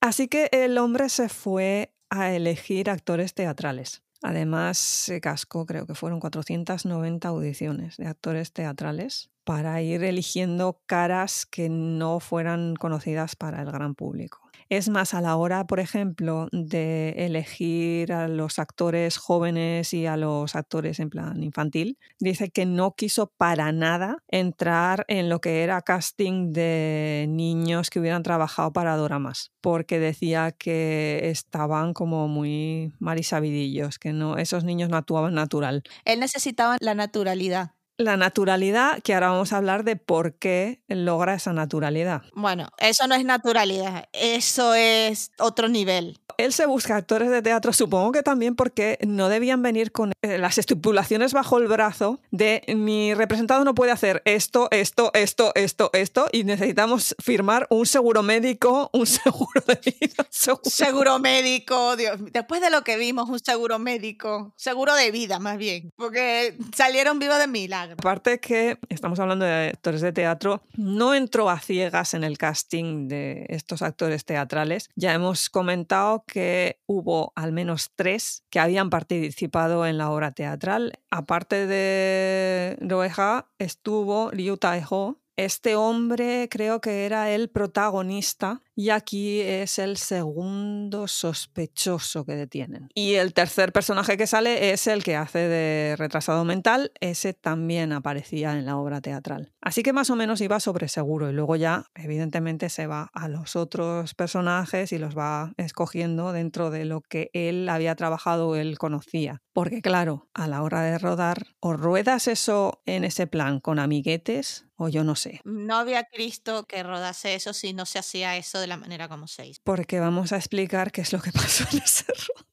[0.00, 4.02] Así que el hombre se fue a elegir actores teatrales.
[4.22, 11.46] Además, se cascó, creo que fueron 490 audiciones de actores teatrales para ir eligiendo caras
[11.46, 14.47] que no fueran conocidas para el gran público.
[14.70, 20.18] Es más, a la hora, por ejemplo, de elegir a los actores jóvenes y a
[20.18, 25.62] los actores en plan infantil, dice que no quiso para nada entrar en lo que
[25.62, 32.92] era casting de niños que hubieran trabajado para doramas, porque decía que estaban como muy
[32.98, 35.82] marisabidillos, que no, esos niños no actuaban natural.
[36.04, 37.77] Él necesitaba la naturalidad.
[38.00, 42.22] La naturalidad, que ahora vamos a hablar de por qué logra esa naturalidad.
[42.32, 46.20] Bueno, eso no es naturalidad, eso es otro nivel.
[46.36, 50.38] Él se busca actores de teatro, supongo que también porque no debían venir con eh,
[50.38, 55.90] las estipulaciones bajo el brazo de mi representado no puede hacer esto, esto, esto, esto,
[55.92, 60.26] esto, y necesitamos firmar un seguro médico, un seguro de vida.
[60.30, 65.58] Seguro médico, Dios, después de lo que vimos, un seguro médico, seguro de vida más
[65.58, 67.87] bien, porque salieron vivos de milagro.
[67.92, 73.08] Aparte que estamos hablando de actores de teatro, no entró a ciegas en el casting
[73.08, 74.90] de estos actores teatrales.
[74.94, 80.98] Ya hemos comentado que hubo al menos tres que habían participado en la obra teatral.
[81.10, 85.18] Aparte de Roeja, estuvo Liu Taeho.
[85.38, 92.88] Este hombre creo que era el protagonista y aquí es el segundo sospechoso que detienen.
[92.92, 97.92] Y el tercer personaje que sale es el que hace de retrasado mental, ese también
[97.92, 99.52] aparecía en la obra teatral.
[99.60, 103.28] Así que más o menos iba sobre seguro y luego ya evidentemente se va a
[103.28, 108.76] los otros personajes y los va escogiendo dentro de lo que él había trabajado él
[108.76, 109.40] conocía.
[109.52, 114.67] Porque claro, a la hora de rodar, o ruedas eso en ese plan con amiguetes
[114.78, 115.40] o yo no sé.
[115.44, 119.26] No había Cristo que rodase eso si no se hacía eso de la manera como
[119.28, 119.60] se hizo.
[119.64, 122.48] Porque vamos a explicar qué es lo que pasó en ese rodaje.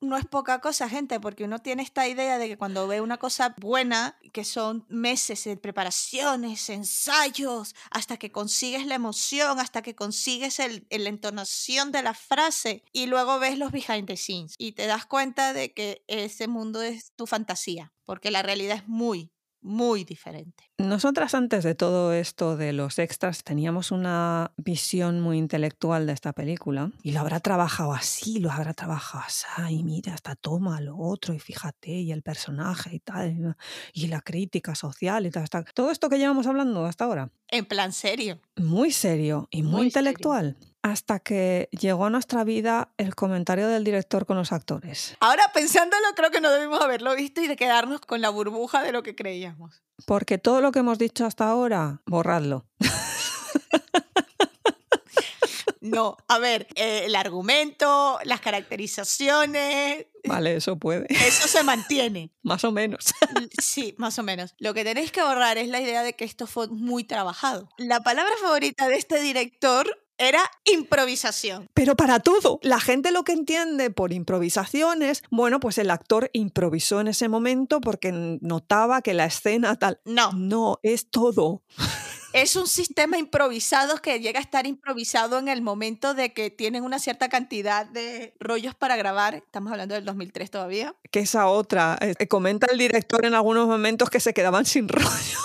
[0.00, 3.18] No es poca cosa, gente, porque uno tiene esta idea de que cuando ve una
[3.18, 9.94] cosa buena, que son meses de preparaciones, ensayos, hasta que consigues la emoción, hasta que
[9.94, 14.54] consigues el, el- la entonación de la frase, y luego ves los behind the scenes
[14.58, 18.88] y te das cuenta de que ese mundo es tu fantasía, porque la realidad es
[18.88, 20.71] muy, muy diferente.
[20.82, 26.32] Nosotras antes de todo esto de los extras teníamos una visión muy intelectual de esta
[26.32, 30.98] película y lo habrá trabajado así, lo habrá trabajado así, y mira, esta toma, lo
[30.98, 33.56] otro, y fíjate, y el personaje y tal,
[33.92, 35.64] y la crítica social y tal, tal.
[35.72, 37.30] todo esto que llevamos hablando hasta ahora.
[37.46, 38.40] En plan serio.
[38.56, 40.10] Muy serio y muy, Muy serio.
[40.10, 40.56] intelectual.
[40.84, 45.16] Hasta que llegó a nuestra vida el comentario del director con los actores.
[45.20, 48.90] Ahora pensándolo, creo que no debimos haberlo visto y de quedarnos con la burbuja de
[48.90, 49.80] lo que creíamos.
[50.06, 52.66] Porque todo lo que hemos dicho hasta ahora, borradlo.
[55.80, 61.06] No, a ver, eh, el argumento, las caracterizaciones, Vale, eso puede.
[61.10, 62.30] eso se mantiene.
[62.42, 63.12] Más o menos.
[63.60, 64.54] Sí, más o menos.
[64.58, 67.68] Lo que tenéis que borrar es la idea de que esto fue muy trabajado.
[67.78, 71.68] La palabra favorita de este director era improvisación.
[71.74, 77.00] Pero para todo, la gente lo que entiende por improvisaciones, bueno, pues el actor improvisó
[77.00, 80.00] en ese momento porque notaba que la escena tal.
[80.04, 81.62] No, No, es todo.
[82.32, 86.82] es un sistema improvisado que llega a estar improvisado en el momento de que tienen
[86.84, 89.34] una cierta cantidad de rollos para grabar.
[89.34, 90.94] Estamos hablando del 2003 todavía.
[91.10, 91.98] Que esa otra.
[92.00, 95.38] eh, comenta el director en algunos momentos que se quedaban sin rollo.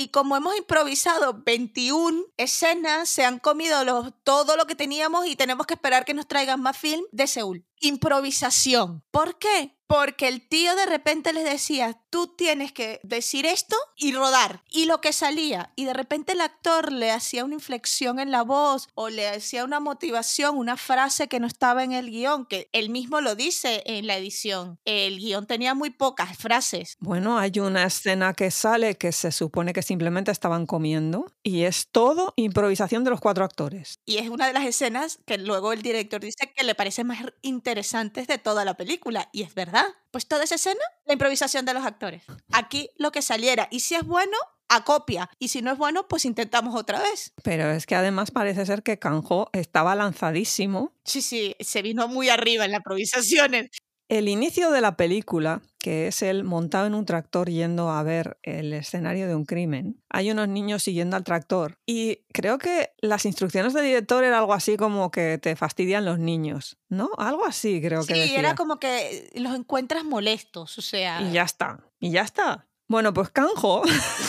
[0.00, 3.84] Y como hemos improvisado 21 escenas, se han comido
[4.24, 7.66] todo lo que teníamos y tenemos que esperar que nos traigan más film de Seúl.
[7.80, 9.04] Improvisación.
[9.10, 9.76] ¿Por qué?
[9.90, 14.62] Porque el tío de repente les decía, tú tienes que decir esto y rodar.
[14.70, 15.72] Y lo que salía.
[15.74, 19.64] Y de repente el actor le hacía una inflexión en la voz o le hacía
[19.64, 23.82] una motivación, una frase que no estaba en el guion, que él mismo lo dice
[23.84, 24.78] en la edición.
[24.84, 26.96] El guion tenía muy pocas frases.
[27.00, 31.88] Bueno, hay una escena que sale que se supone que simplemente estaban comiendo y es
[31.90, 33.98] todo improvisación de los cuatro actores.
[34.06, 37.18] Y es una de las escenas que luego el director dice que le parece más
[37.42, 39.28] interesantes de toda la película.
[39.32, 39.79] Y es verdad.
[40.10, 42.22] Pues toda esa escena, la improvisación de los actores.
[42.52, 43.68] Aquí lo que saliera.
[43.70, 44.36] Y si es bueno,
[44.68, 45.28] acopia.
[45.38, 47.32] Y si no es bueno, pues intentamos otra vez.
[47.42, 50.94] Pero es que además parece ser que Kanjo estaba lanzadísimo.
[51.04, 53.68] Sí, sí, se vino muy arriba en la improvisación.
[54.10, 58.40] El inicio de la película, que es él montado en un tractor yendo a ver
[58.42, 63.24] el escenario de un crimen, hay unos niños siguiendo al tractor y creo que las
[63.24, 67.10] instrucciones del director era algo así como que te fastidian los niños, ¿no?
[67.18, 71.22] Algo así creo que Sí, era como que los encuentras molestos, o sea...
[71.22, 71.78] Y ya está.
[72.00, 72.66] Y ya está.
[72.88, 73.82] Bueno, pues Kanjo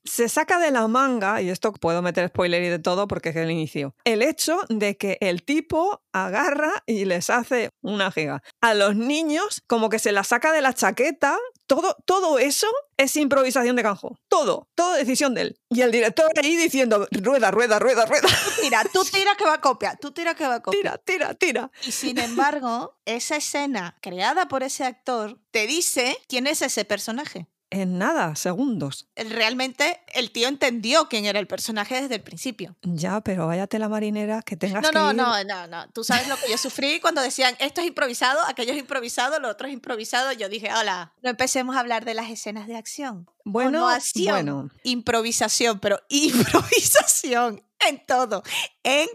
[0.05, 3.35] se saca de la manga, y esto puedo meter spoiler y de todo porque es
[3.35, 8.43] el inicio, el hecho de que el tipo agarra y les hace una giga.
[8.61, 11.37] A los niños, como que se la saca de la chaqueta,
[11.67, 14.19] todo, todo eso es improvisación de Kanjo.
[14.27, 15.59] Todo, todo decisión de él.
[15.69, 18.27] Y el director ahí diciendo, rueda, rueda, rueda, rueda,
[18.61, 20.79] Mira, tú tira que va a copia, tú tira que va a copia.
[20.79, 21.71] tira, tira, tira.
[21.85, 27.47] Y sin embargo, esa escena creada por ese actor te dice quién es ese personaje.
[27.73, 29.07] En nada, segundos.
[29.15, 32.75] Realmente el tío entendió quién era el personaje desde el principio.
[32.83, 35.89] Ya, pero váyate la marinera que tengas No, que no, ir- no, no, no.
[35.91, 39.49] Tú sabes lo que yo sufrí cuando decían esto es improvisado, aquello es improvisado, lo
[39.49, 40.31] otro es improvisado.
[40.33, 43.27] Yo dije, hola, no empecemos a hablar de las escenas de acción.
[43.45, 44.25] Bueno, no acción.
[44.45, 48.43] bueno, Improvisación, pero improvisación en todo,
[48.83, 49.07] en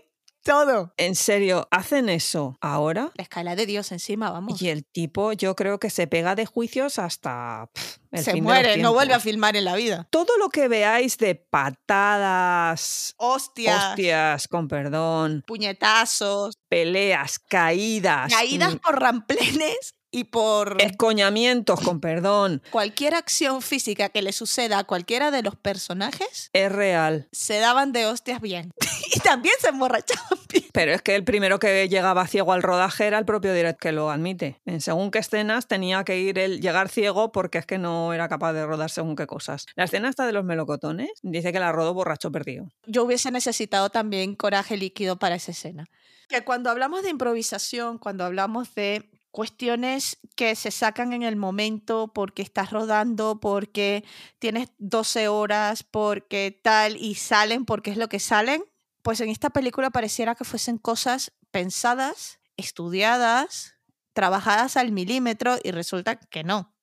[0.48, 0.92] todo.
[0.96, 4.60] en serio, hacen eso ahora La escala de Dios encima, vamos.
[4.60, 8.44] y el tipo yo creo que se pega de juicios hasta pff, el Se fin
[8.44, 10.08] de los muere, no vuelve a filmar en la vida.
[10.10, 19.00] Todo lo que veáis de patadas, Hostias, hostias, con perdón, puñetazos, peleas, caídas, caídas por
[19.00, 25.42] ramplenes y por escoñamientos, con perdón, cualquier acción física que le suceda a cualquiera de
[25.42, 27.28] los personajes, es real.
[27.32, 28.72] se daban de hostias bien.
[29.14, 30.38] y también se emborrachaban.
[30.72, 33.92] Pero es que el primero que llegaba ciego al rodaje era el propio director que
[33.92, 34.60] lo admite.
[34.66, 38.28] En según qué escenas tenía que ir él llegar ciego porque es que no era
[38.28, 39.66] capaz de rodar según qué cosas.
[39.76, 42.68] La escena esta de los melocotones dice que la rodó borracho perdido.
[42.86, 45.86] Yo hubiese necesitado también coraje líquido para esa escena.
[46.28, 52.12] Que cuando hablamos de improvisación, cuando hablamos de cuestiones que se sacan en el momento
[52.14, 54.04] porque estás rodando, porque
[54.38, 58.64] tienes 12 horas, porque tal, y salen porque es lo que salen,
[59.08, 63.76] pues en esta película pareciera que fuesen cosas pensadas, estudiadas,
[64.12, 66.74] trabajadas al milímetro y resulta que no.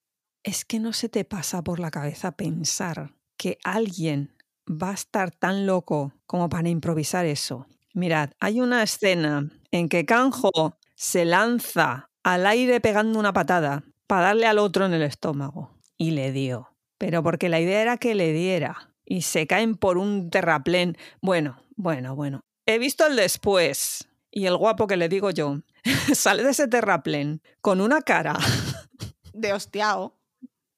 [0.41, 4.35] Es que no se te pasa por la cabeza pensar que alguien
[4.67, 7.67] va a estar tan loco como para improvisar eso.
[7.93, 14.23] Mirad, hay una escena en que Kanjo se lanza al aire pegando una patada para
[14.23, 15.77] darle al otro en el estómago.
[15.95, 16.71] Y le dio.
[16.97, 18.95] Pero porque la idea era que le diera.
[19.05, 20.97] Y se caen por un terraplén.
[21.21, 22.41] Bueno, bueno, bueno.
[22.65, 24.07] He visto el después.
[24.31, 25.61] Y el guapo que le digo yo
[26.13, 28.37] sale de ese terraplén con una cara
[29.33, 30.19] De hostiao.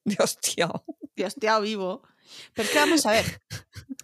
[0.03, 0.69] de hostia.
[1.15, 2.03] de hostiao vivo.
[2.53, 3.41] Pero es que vamos a ver,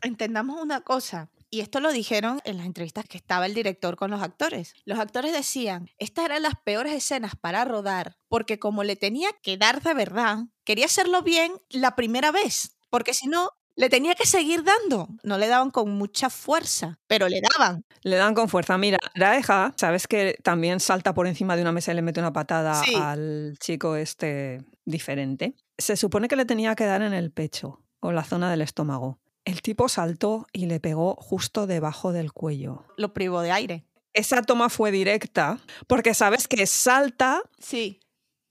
[0.02, 1.30] entendamos una cosa.
[1.50, 4.74] Y esto lo dijeron en las entrevistas que estaba el director con los actores.
[4.86, 9.58] Los actores decían, estas eran las peores escenas para rodar, porque como le tenía que
[9.58, 14.26] dar de verdad, quería hacerlo bien la primera vez, porque si no, le tenía que
[14.26, 15.08] seguir dando.
[15.24, 17.86] No le daban con mucha fuerza, pero le daban.
[18.04, 18.78] Le dan con fuerza.
[18.78, 22.34] Mira, Raeja, ¿sabes que también salta por encima de una mesa y le mete una
[22.34, 22.94] patada Sí.
[22.96, 25.56] al chico este diferente?
[25.78, 29.20] Se supone que le tenía que dar en el pecho o la zona del estómago.
[29.46, 32.86] El tipo saltó y le pegó justo debajo del cuello.
[32.98, 33.86] Lo privó de aire.
[34.14, 38.00] Esa toma fue directa porque sabes que salta, Sí.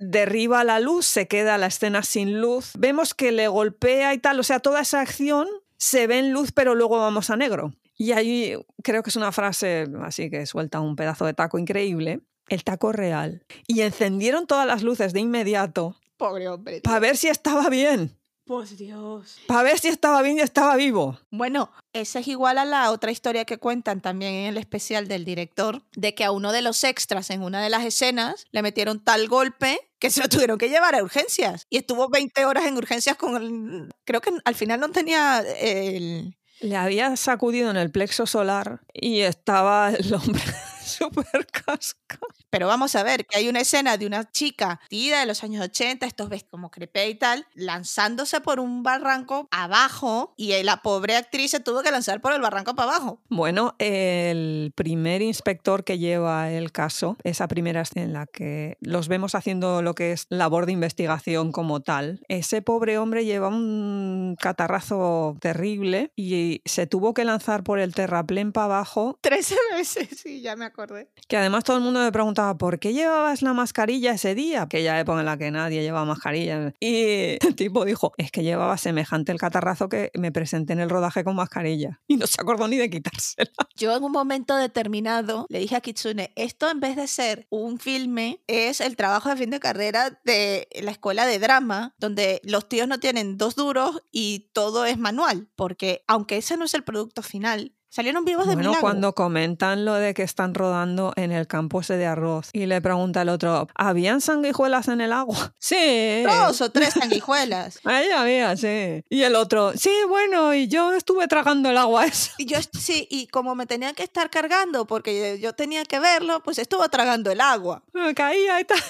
[0.03, 2.73] Derriba la luz, se queda la escena sin luz.
[2.77, 4.41] Vemos que le golpea y tal.
[4.41, 5.47] O sea, toda esa acción
[5.77, 7.73] se ve en luz, pero luego vamos a negro.
[7.97, 12.21] Y ahí creo que es una frase así que suelta un pedazo de taco increíble.
[12.49, 13.45] El taco real.
[13.67, 16.81] Y encendieron todas las luces de inmediato Pobre hombre.
[16.83, 18.19] para ver si estaba bien.
[18.45, 19.39] Pues Dios.
[19.47, 21.19] Para ver si estaba bien y estaba vivo.
[21.31, 25.25] Bueno, esa es igual a la otra historia que cuentan también en el especial del
[25.25, 28.99] director, de que a uno de los extras en una de las escenas le metieron
[28.99, 31.67] tal golpe que se lo tuvieron que llevar a urgencias.
[31.71, 33.95] Y estuvo 20 horas en urgencias con el...
[34.05, 36.37] Creo que al final no tenía el...
[36.61, 40.43] Le había sacudido en el plexo solar y estaba el hombre
[40.87, 42.19] súper casca.
[42.51, 45.65] Pero vamos a ver, que hay una escena de una chica tida de los años
[45.65, 50.83] 80, estos ves como crepé y tal, lanzándose por un barranco abajo y eh, la
[50.83, 53.23] pobre actriz se tuvo que lanzar por el barranco para abajo.
[53.29, 59.09] Bueno, el primer inspector que lleva el caso, esa primera escena en la que los
[59.09, 64.37] vemos haciendo lo que es labor de investigación como tal, ese pobre hombre lleva un
[64.39, 70.41] catarrazo terrible y se tuvo que lanzar por el terraplén para abajo, 13 veces, sí,
[70.43, 71.09] ya me acordé.
[71.29, 74.63] que además todo el mundo me preguntaba, ¿por qué llevabas la mascarilla ese día?
[74.63, 76.73] Aquella época en la que nadie llevaba mascarilla.
[76.81, 80.91] Y el tipo dijo, es que llevaba semejante el catarrazo que me presenté en el
[80.91, 82.01] rodaje con mascarilla.
[82.09, 83.51] Y no se acordó ni de quitársela.
[83.77, 87.79] Yo en un momento determinado le dije a Kitsune, esto en vez de ser un
[87.79, 92.69] filme, es el trabajo de fin de carrera de la escuela de drama, donde los
[92.69, 96.85] tíos no tienen dos duros y todo es manual, porque aunque ese no es el
[96.85, 98.81] producto final, salieron vivos de Bueno, milagro.
[98.81, 102.81] cuando comentan lo de que están rodando en el campo ese de arroz y le
[102.81, 105.55] pregunta el otro, ¿habían sanguijuelas en el agua?
[105.59, 106.25] Sí.
[106.25, 107.79] Dos o tres sanguijuelas.
[107.85, 109.05] Ahí había, sí.
[109.09, 112.33] Y el otro, sí, bueno, y yo estuve tragando el agua esa.
[112.39, 116.43] Y yo sí, y como me tenía que estar cargando porque yo tenía que verlo,
[116.43, 117.83] pues estuvo tragando el agua.
[117.93, 118.81] Me caía y tal.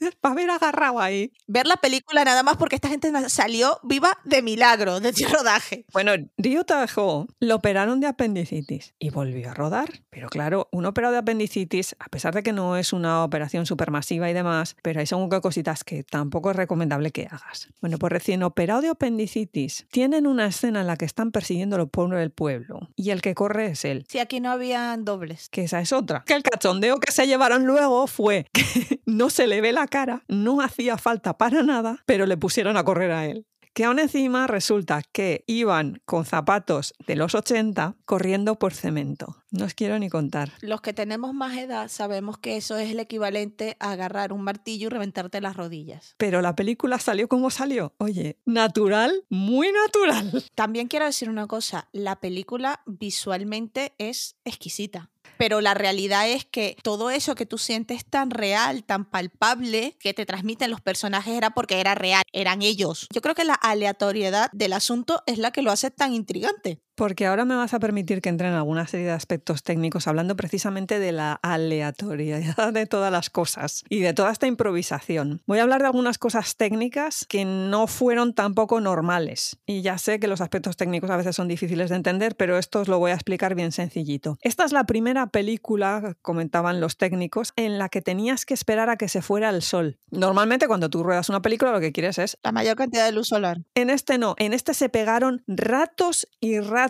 [0.20, 1.32] Para haber agarrado ahí.
[1.46, 5.86] Ver la película nada más porque esta gente salió viva de milagro de rodaje.
[5.92, 10.02] Bueno, Ryo Tajo lo operaron de apendicitis y volvió a rodar.
[10.10, 14.30] Pero claro, un operado de apendicitis, a pesar de que no es una operación supermasiva
[14.30, 17.68] y demás, pero hay qué cositas que tampoco es recomendable que hagas.
[17.80, 22.14] Bueno, pues recién operado de apendicitis, tienen una escena en la que están persiguiéndolo por
[22.14, 24.04] el pueblo y el que corre es él.
[24.08, 25.48] Si aquí no habían dobles.
[25.48, 26.24] Que esa es otra.
[26.26, 30.24] Que el cachondeo que se llevaron luego fue que no se le ve la cara,
[30.28, 33.46] no hacía falta para nada, pero le pusieron a correr a él.
[33.74, 39.42] Que aún encima resulta que iban con zapatos de los 80 corriendo por cemento.
[39.50, 40.52] No os quiero ni contar.
[40.60, 44.86] Los que tenemos más edad sabemos que eso es el equivalente a agarrar un martillo
[44.86, 46.14] y reventarte las rodillas.
[46.18, 47.94] Pero la película salió como salió.
[47.98, 50.44] Oye, natural, muy natural.
[50.54, 55.10] También quiero decir una cosa, la película visualmente es exquisita.
[55.38, 60.14] Pero la realidad es que todo eso que tú sientes tan real, tan palpable, que
[60.14, 63.06] te transmiten los personajes era porque era real, eran ellos.
[63.12, 66.80] Yo creo que la aleatoriedad del asunto es la que lo hace tan intrigante.
[66.94, 70.36] Porque ahora me vas a permitir que entre en alguna serie de aspectos técnicos hablando
[70.36, 75.42] precisamente de la aleatoriedad de todas las cosas y de toda esta improvisación.
[75.46, 79.56] Voy a hablar de algunas cosas técnicas que no fueron tampoco normales.
[79.66, 82.80] Y ya sé que los aspectos técnicos a veces son difíciles de entender, pero esto
[82.80, 84.38] os lo voy a explicar bien sencillito.
[84.42, 88.96] Esta es la primera película, comentaban los técnicos, en la que tenías que esperar a
[88.96, 89.98] que se fuera el sol.
[90.12, 93.28] Normalmente cuando tú ruedas una película lo que quieres es La mayor cantidad de luz
[93.28, 93.62] solar.
[93.74, 96.83] en este no, en este se pegaron ratos y ratos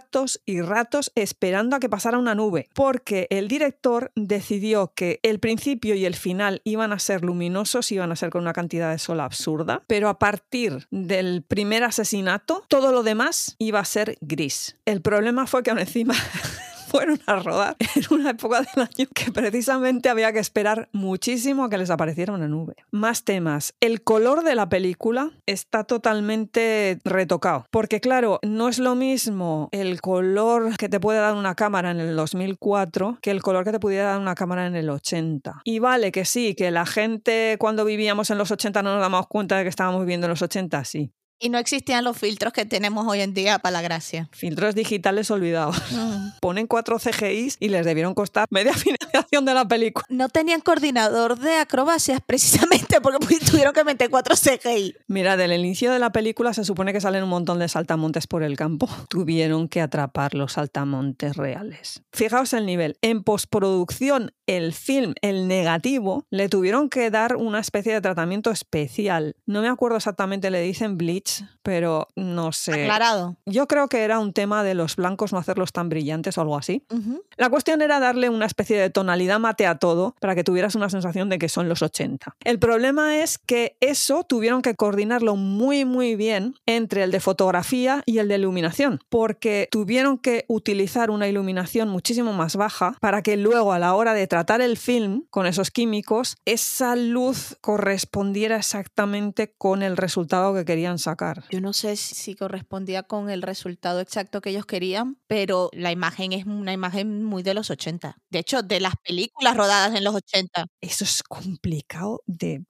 [0.45, 5.95] y ratos esperando a que pasara una nube, porque el director decidió que el principio
[5.95, 9.21] y el final iban a ser luminosos, iban a ser con una cantidad de sol
[9.21, 14.77] absurda, pero a partir del primer asesinato, todo lo demás iba a ser gris.
[14.85, 16.15] El problema fue que aún encima
[16.95, 21.69] fueron a rodar en una época del año que precisamente había que esperar muchísimo a
[21.69, 22.77] que les apareciera una nube.
[22.93, 23.75] Más temas.
[23.81, 27.67] El color de la película está totalmente retocado.
[27.73, 31.99] Porque claro, no es lo mismo el color que te puede dar una cámara en
[31.99, 35.63] el 2004 que el color que te pudiera dar una cámara en el 80.
[35.65, 39.27] Y vale que sí, que la gente cuando vivíamos en los 80 no nos damos
[39.27, 41.11] cuenta de que estábamos viviendo en los 80, sí.
[41.39, 44.29] Y no existían los filtros que tenemos hoy en día para la gracia.
[44.33, 45.77] Filtros digitales olvidados.
[46.41, 50.07] Ponen cuatro CGIs y les debieron costar media financiación de la película.
[50.09, 54.95] No tenían coordinador de acrobacias precisamente porque pues, tuvieron que meter cuatro CGI.
[55.09, 58.43] Mira, del inicio de la película se supone que salen un montón de saltamontes por
[58.43, 58.89] el campo.
[59.09, 62.03] Tuvieron que atrapar los saltamontes reales.
[62.13, 62.97] Fijaos el nivel.
[63.03, 69.37] En postproducción, el film, el negativo, le tuvieron que dar una especie de tratamiento especial.
[69.47, 72.85] No me acuerdo exactamente, le dicen bleach, pero no sé.
[72.85, 73.37] Aclarado.
[73.47, 76.57] Yo creo que era un tema de los blancos no hacerlos tan brillantes o algo
[76.57, 76.85] así.
[76.91, 77.23] Ujú.
[77.37, 80.91] La cuestión era darle una especie de tonalidad mate a todo para que tuvieras una
[80.91, 82.37] sensación de que son los 80.
[82.45, 88.03] El problema es que eso tuvieron que coordinarlo muy muy bien entre el de fotografía
[88.07, 93.37] y el de iluminación, porque tuvieron que utilizar una iluminación muchísimo más baja para que
[93.37, 99.55] luego a la hora de tratar el film con esos químicos, esa luz correspondiera exactamente
[99.57, 101.14] con el resultado que querían sacar.
[101.51, 105.93] Yo no sé si si correspondía con el resultado exacto que ellos querían, pero la
[105.93, 108.17] imagen es una imagen muy de los 80.
[108.31, 110.67] De hecho, de las películas rodadas en los 80.
[110.81, 112.65] Eso es complicado de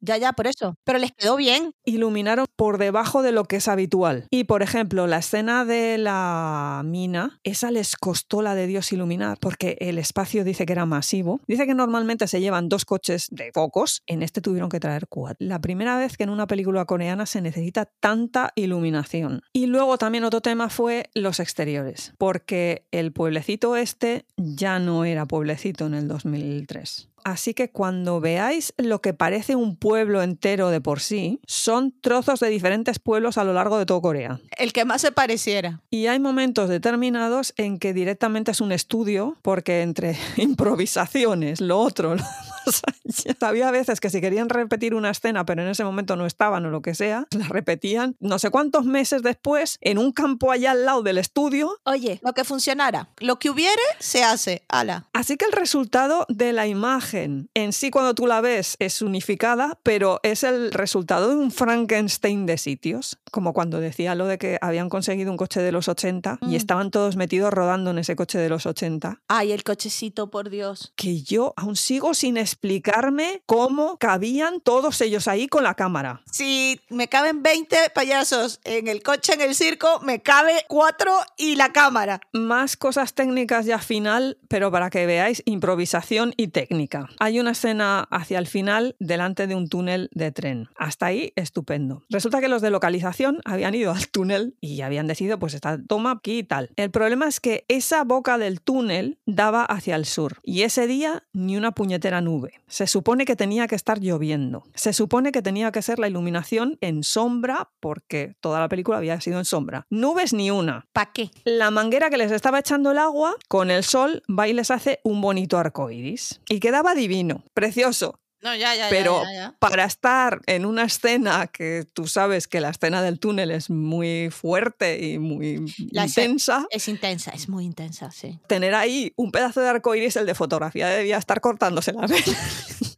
[0.00, 0.74] Ya, ya, por eso.
[0.84, 1.72] Pero les quedó bien.
[1.84, 4.26] iluminaron por debajo de lo que es habitual.
[4.30, 9.38] Y por ejemplo, la escena de la mina, esa les costó la de Dios iluminar,
[9.40, 11.40] porque el espacio dice que era masivo.
[11.46, 15.46] Dice que normalmente se llevan dos coches de focos, en este tuvieron que traer cuatro.
[15.46, 19.42] La primera vez que en una película coreana se necesita tanta iluminación.
[19.52, 25.26] Y luego también otro tema fue los exteriores, porque el pueblecito este ya no era
[25.26, 27.09] pueblecito en el 2003.
[27.24, 32.40] Así que cuando veáis lo que parece un pueblo entero de por sí, son trozos
[32.40, 34.40] de diferentes pueblos a lo largo de todo Corea.
[34.56, 35.82] El que más se pareciera.
[35.90, 42.14] Y hay momentos determinados en que directamente es un estudio, porque entre improvisaciones, lo otro,
[42.14, 46.16] lo demás, ya había veces que si querían repetir una escena, pero en ese momento
[46.16, 50.12] no estaban o lo que sea, la repetían no sé cuántos meses después en un
[50.12, 51.78] campo allá al lado del estudio.
[51.84, 53.08] Oye, lo que funcionara.
[53.18, 54.62] Lo que hubiere, se hace.
[54.68, 55.06] Ala.
[55.12, 59.78] Así que el resultado de la imagen en sí cuando tú la ves es unificada,
[59.82, 64.58] pero es el resultado de un Frankenstein de sitios, como cuando decía lo de que
[64.60, 66.50] habían conseguido un coche de los 80 Mm.
[66.52, 70.50] y estaban todos metidos rodando en ese coche de los 80 Ay, el cochecito, por
[70.50, 70.92] Dios.
[70.96, 76.22] que yo aún sigo sin explicarme cómo cabían todos ellos ahí con la cámara.
[76.30, 81.56] Si me caben 20 payasos en el coche, en el circo, me cabe 4 y
[81.56, 82.20] la cámara.
[82.32, 86.99] Más cosas técnicas ya final, pero para que veáis improvisación y técnica.
[87.18, 90.68] Hay una escena hacia el final delante de un túnel de tren.
[90.76, 92.02] Hasta ahí, estupendo.
[92.10, 96.12] Resulta que los de localización habían ido al túnel y habían decidido, pues esta toma
[96.12, 96.70] aquí y tal.
[96.76, 101.24] El problema es que esa boca del túnel daba hacia el sur y ese día
[101.32, 102.54] ni una puñetera nube.
[102.66, 104.64] Se supone que tenía que estar lloviendo.
[104.74, 109.20] Se supone que tenía que ser la iluminación en sombra porque toda la película había
[109.20, 109.86] sido en sombra.
[109.90, 110.86] Nubes ni una.
[110.92, 111.30] ¿Para qué?
[111.44, 115.00] La manguera que les estaba echando el agua, con el sol, va y les hace
[115.02, 116.40] un bonito arco iris.
[116.48, 118.20] Y quedaba divino, precioso.
[118.42, 122.70] No, ya, ya, Pero ya, para estar en una escena que tú sabes que la
[122.70, 128.10] escena del túnel es muy fuerte y muy La intensa, Es intensa, es muy intensa,
[128.10, 128.38] sí.
[128.46, 132.89] tener ahí un pedazo de arco iris, el de fotografía debía estar cortándose la venas.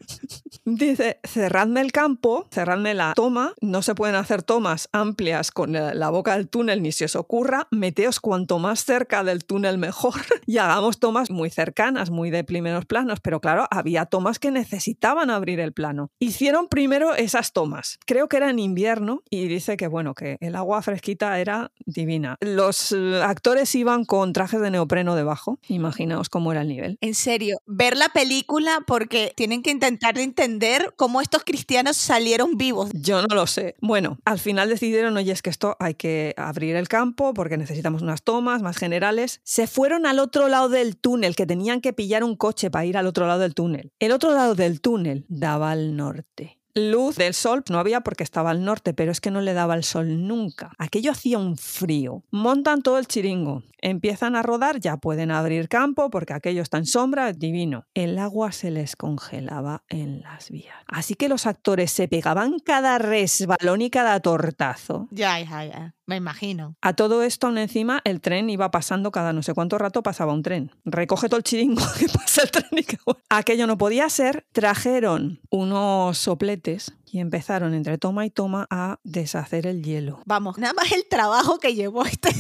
[0.65, 6.11] Dice, cerradme el campo, cerradme la toma, no se pueden hacer tomas amplias con la
[6.11, 10.15] boca del túnel ni si os ocurra, meteos cuanto más cerca del túnel mejor
[10.47, 15.31] y hagamos tomas muy cercanas, muy de primeros planos, pero claro, había tomas que necesitaban
[15.31, 16.13] abrir el plano.
[16.21, 20.55] Hicieron primero esas tomas, creo que era en invierno y dice que bueno, que el
[20.55, 22.37] agua fresquita era divina.
[22.41, 26.99] Los eh, actores iban con trajes de neopreno debajo, imaginaos cómo era el nivel.
[27.01, 30.52] En serio, ver la película porque tienen que intentar entender
[30.97, 32.91] cómo estos cristianos salieron vivos.
[32.93, 33.75] Yo no lo sé.
[33.81, 38.03] Bueno, al final decidieron, oye, es que esto hay que abrir el campo porque necesitamos
[38.03, 39.41] unas tomas más generales.
[39.45, 42.97] Se fueron al otro lado del túnel, que tenían que pillar un coche para ir
[42.97, 43.93] al otro lado del túnel.
[43.99, 46.62] El otro lado del túnel daba al norte.
[46.75, 49.75] Luz del sol no había porque estaba al norte, pero es que no le daba
[49.75, 50.73] el sol nunca.
[50.79, 52.23] Aquello hacía un frío.
[52.31, 53.63] Montan todo el chiringo.
[53.79, 57.85] Empiezan a rodar, ya pueden abrir campo porque aquello está en sombra, divino.
[57.93, 60.77] El agua se les congelaba en las vías.
[60.87, 65.09] Así que los actores se pegaban cada resbalón y cada tortazo.
[65.11, 65.95] Ya, ya, ya.
[66.07, 66.77] Me imagino.
[66.81, 70.33] A todo esto, aún encima, el tren iba pasando cada no sé cuánto rato pasaba
[70.33, 70.71] un tren.
[70.85, 73.21] Recoge todo el chiringo que pasa el tren y que bueno.
[73.29, 74.45] Aquello no podía ser.
[74.53, 80.21] Trajeron unos sopletes y empezaron entre toma y toma a deshacer el hielo.
[80.25, 82.31] Vamos, nada más el trabajo que llevó este,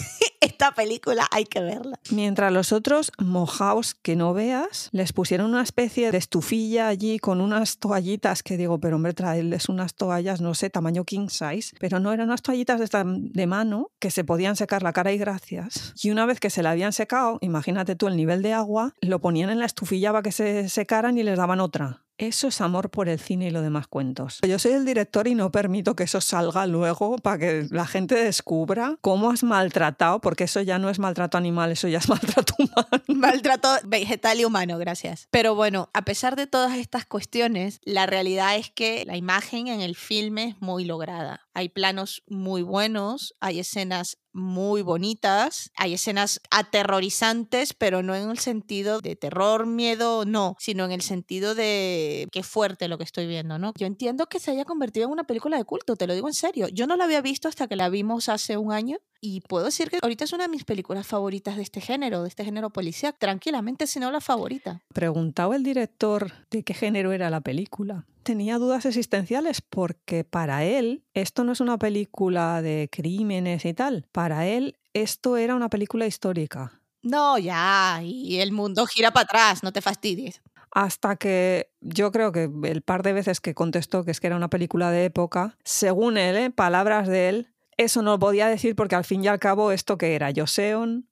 [0.43, 1.99] esta película, hay que verla.
[2.11, 7.41] Mientras los otros, mojaos que no veas, les pusieron una especie de estufilla allí con
[7.41, 12.01] unas toallitas que digo, pero hombre, traerles unas toallas, no sé, tamaño king size, pero
[12.01, 15.95] no eran unas toallitas de, de mano que se podían secar la cara y gracias.
[16.03, 19.21] Y una vez que se la habían secado, imagínate tú el nivel de agua, lo
[19.21, 22.03] ponían en la estufilla para que se secaran y les daban otra.
[22.23, 24.39] Eso es amor por el cine y lo demás cuentos.
[24.47, 28.15] Yo soy el director y no permito que eso salga luego para que la gente
[28.15, 32.55] descubra cómo has maltratado, porque eso ya no es maltrato animal, eso ya es maltrato
[32.61, 33.03] humano.
[33.09, 35.27] Maltrato vegetal y humano, gracias.
[35.33, 39.81] Pero bueno, a pesar de todas estas cuestiones, la realidad es que la imagen en
[39.81, 41.41] el filme es muy lograda.
[41.55, 48.39] Hay planos muy buenos, hay escenas muy bonitas, hay escenas aterrorizantes, pero no en el
[48.39, 53.27] sentido de terror, miedo, no, sino en el sentido de qué fuerte lo que estoy
[53.27, 53.73] viendo, ¿no?
[53.77, 56.35] Yo entiendo que se haya convertido en una película de culto, te lo digo en
[56.35, 56.69] serio.
[56.69, 59.89] Yo no la había visto hasta que la vimos hace un año y puedo decir
[59.89, 63.15] que ahorita es una de mis películas favoritas de este género, de este género policial,
[63.17, 64.83] tranquilamente, si no la favorita.
[64.93, 68.05] Preguntaba el director de qué género era la película.
[68.25, 74.07] Tenía dudas existenciales porque para él esto no es una película de crímenes y tal.
[74.11, 76.81] Para él esto era una película histórica.
[77.03, 80.43] No, ya, y el mundo gira para atrás, no te fastidies.
[80.73, 84.37] Hasta que yo creo que el par de veces que contestó que es que era
[84.37, 86.51] una película de época, según él, ¿eh?
[86.51, 87.52] palabras de él,
[87.83, 91.09] eso no lo podía decir porque al fin y al cabo esto que era Joseon.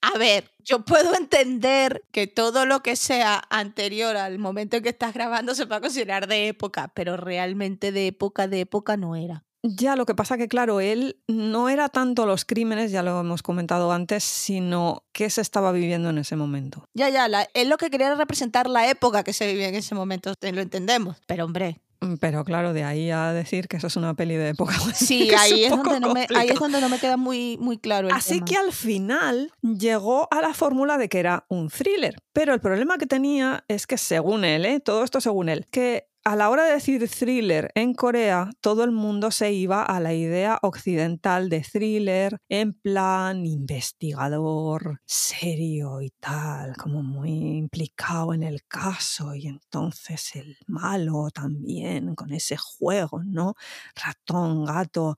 [0.00, 4.88] A ver, yo puedo entender que todo lo que sea anterior al momento en que
[4.88, 9.16] estás grabando se va a considerar de época, pero realmente de época, de época no
[9.16, 9.44] era.
[9.62, 13.42] Ya, lo que pasa que, claro, él no era tanto los crímenes, ya lo hemos
[13.42, 16.84] comentado antes, sino qué se estaba viviendo en ese momento.
[16.94, 19.74] Ya, ya, la, él lo que quería era representar la época que se vivía en
[19.74, 21.16] ese momento, lo entendemos.
[21.26, 21.80] Pero hombre,
[22.20, 24.74] Pero claro, de ahí a decir que eso es una peli de época.
[24.94, 26.28] Sí, ahí es, donde no me, ahí es
[26.58, 26.60] complicado.
[26.60, 28.44] donde no me queda muy, muy claro el Así tema.
[28.46, 32.16] que al final llegó a la fórmula de que era un thriller.
[32.32, 34.80] Pero el problema que tenía es que según él, ¿eh?
[34.80, 38.90] todo esto según él, que a la hora de decir thriller en Corea, todo el
[38.92, 46.76] mundo se iba a la idea occidental de thriller en plan investigador, serio y tal,
[46.76, 53.54] como muy implicado en el caso y entonces el malo también con ese juego, ¿no?
[53.94, 55.16] Ratón, gato,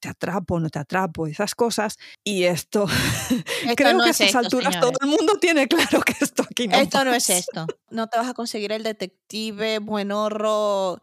[0.00, 1.96] te atrapo, no te atrapo, esas cosas.
[2.24, 2.86] Y esto,
[3.62, 4.80] Esto creo no que a es estas esto, alturas señores.
[4.80, 7.38] todo el mundo tiene claro que esto aquí no Esto no es pasa.
[7.38, 7.66] esto.
[7.90, 9.80] No te vas a conseguir el detective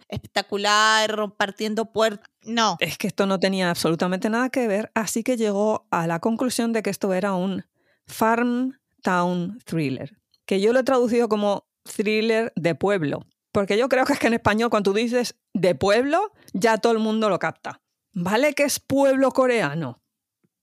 [0.07, 2.29] espectacular, partiendo puertas.
[2.43, 2.77] No.
[2.79, 6.73] Es que esto no tenía absolutamente nada que ver, así que llegó a la conclusión
[6.73, 7.65] de que esto era un
[8.05, 14.05] Farm Town Thriller, que yo lo he traducido como thriller de pueblo, porque yo creo
[14.05, 17.39] que es que en español cuando tú dices de pueblo, ya todo el mundo lo
[17.39, 17.81] capta.
[18.13, 20.01] ¿Vale que es pueblo coreano?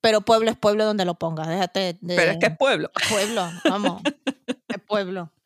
[0.00, 1.48] Pero pueblo es pueblo donde lo pongas.
[1.48, 2.16] Déjate de.
[2.16, 2.90] Pero es que es pueblo.
[3.08, 4.02] pueblo, vamos.
[4.68, 5.30] es pueblo.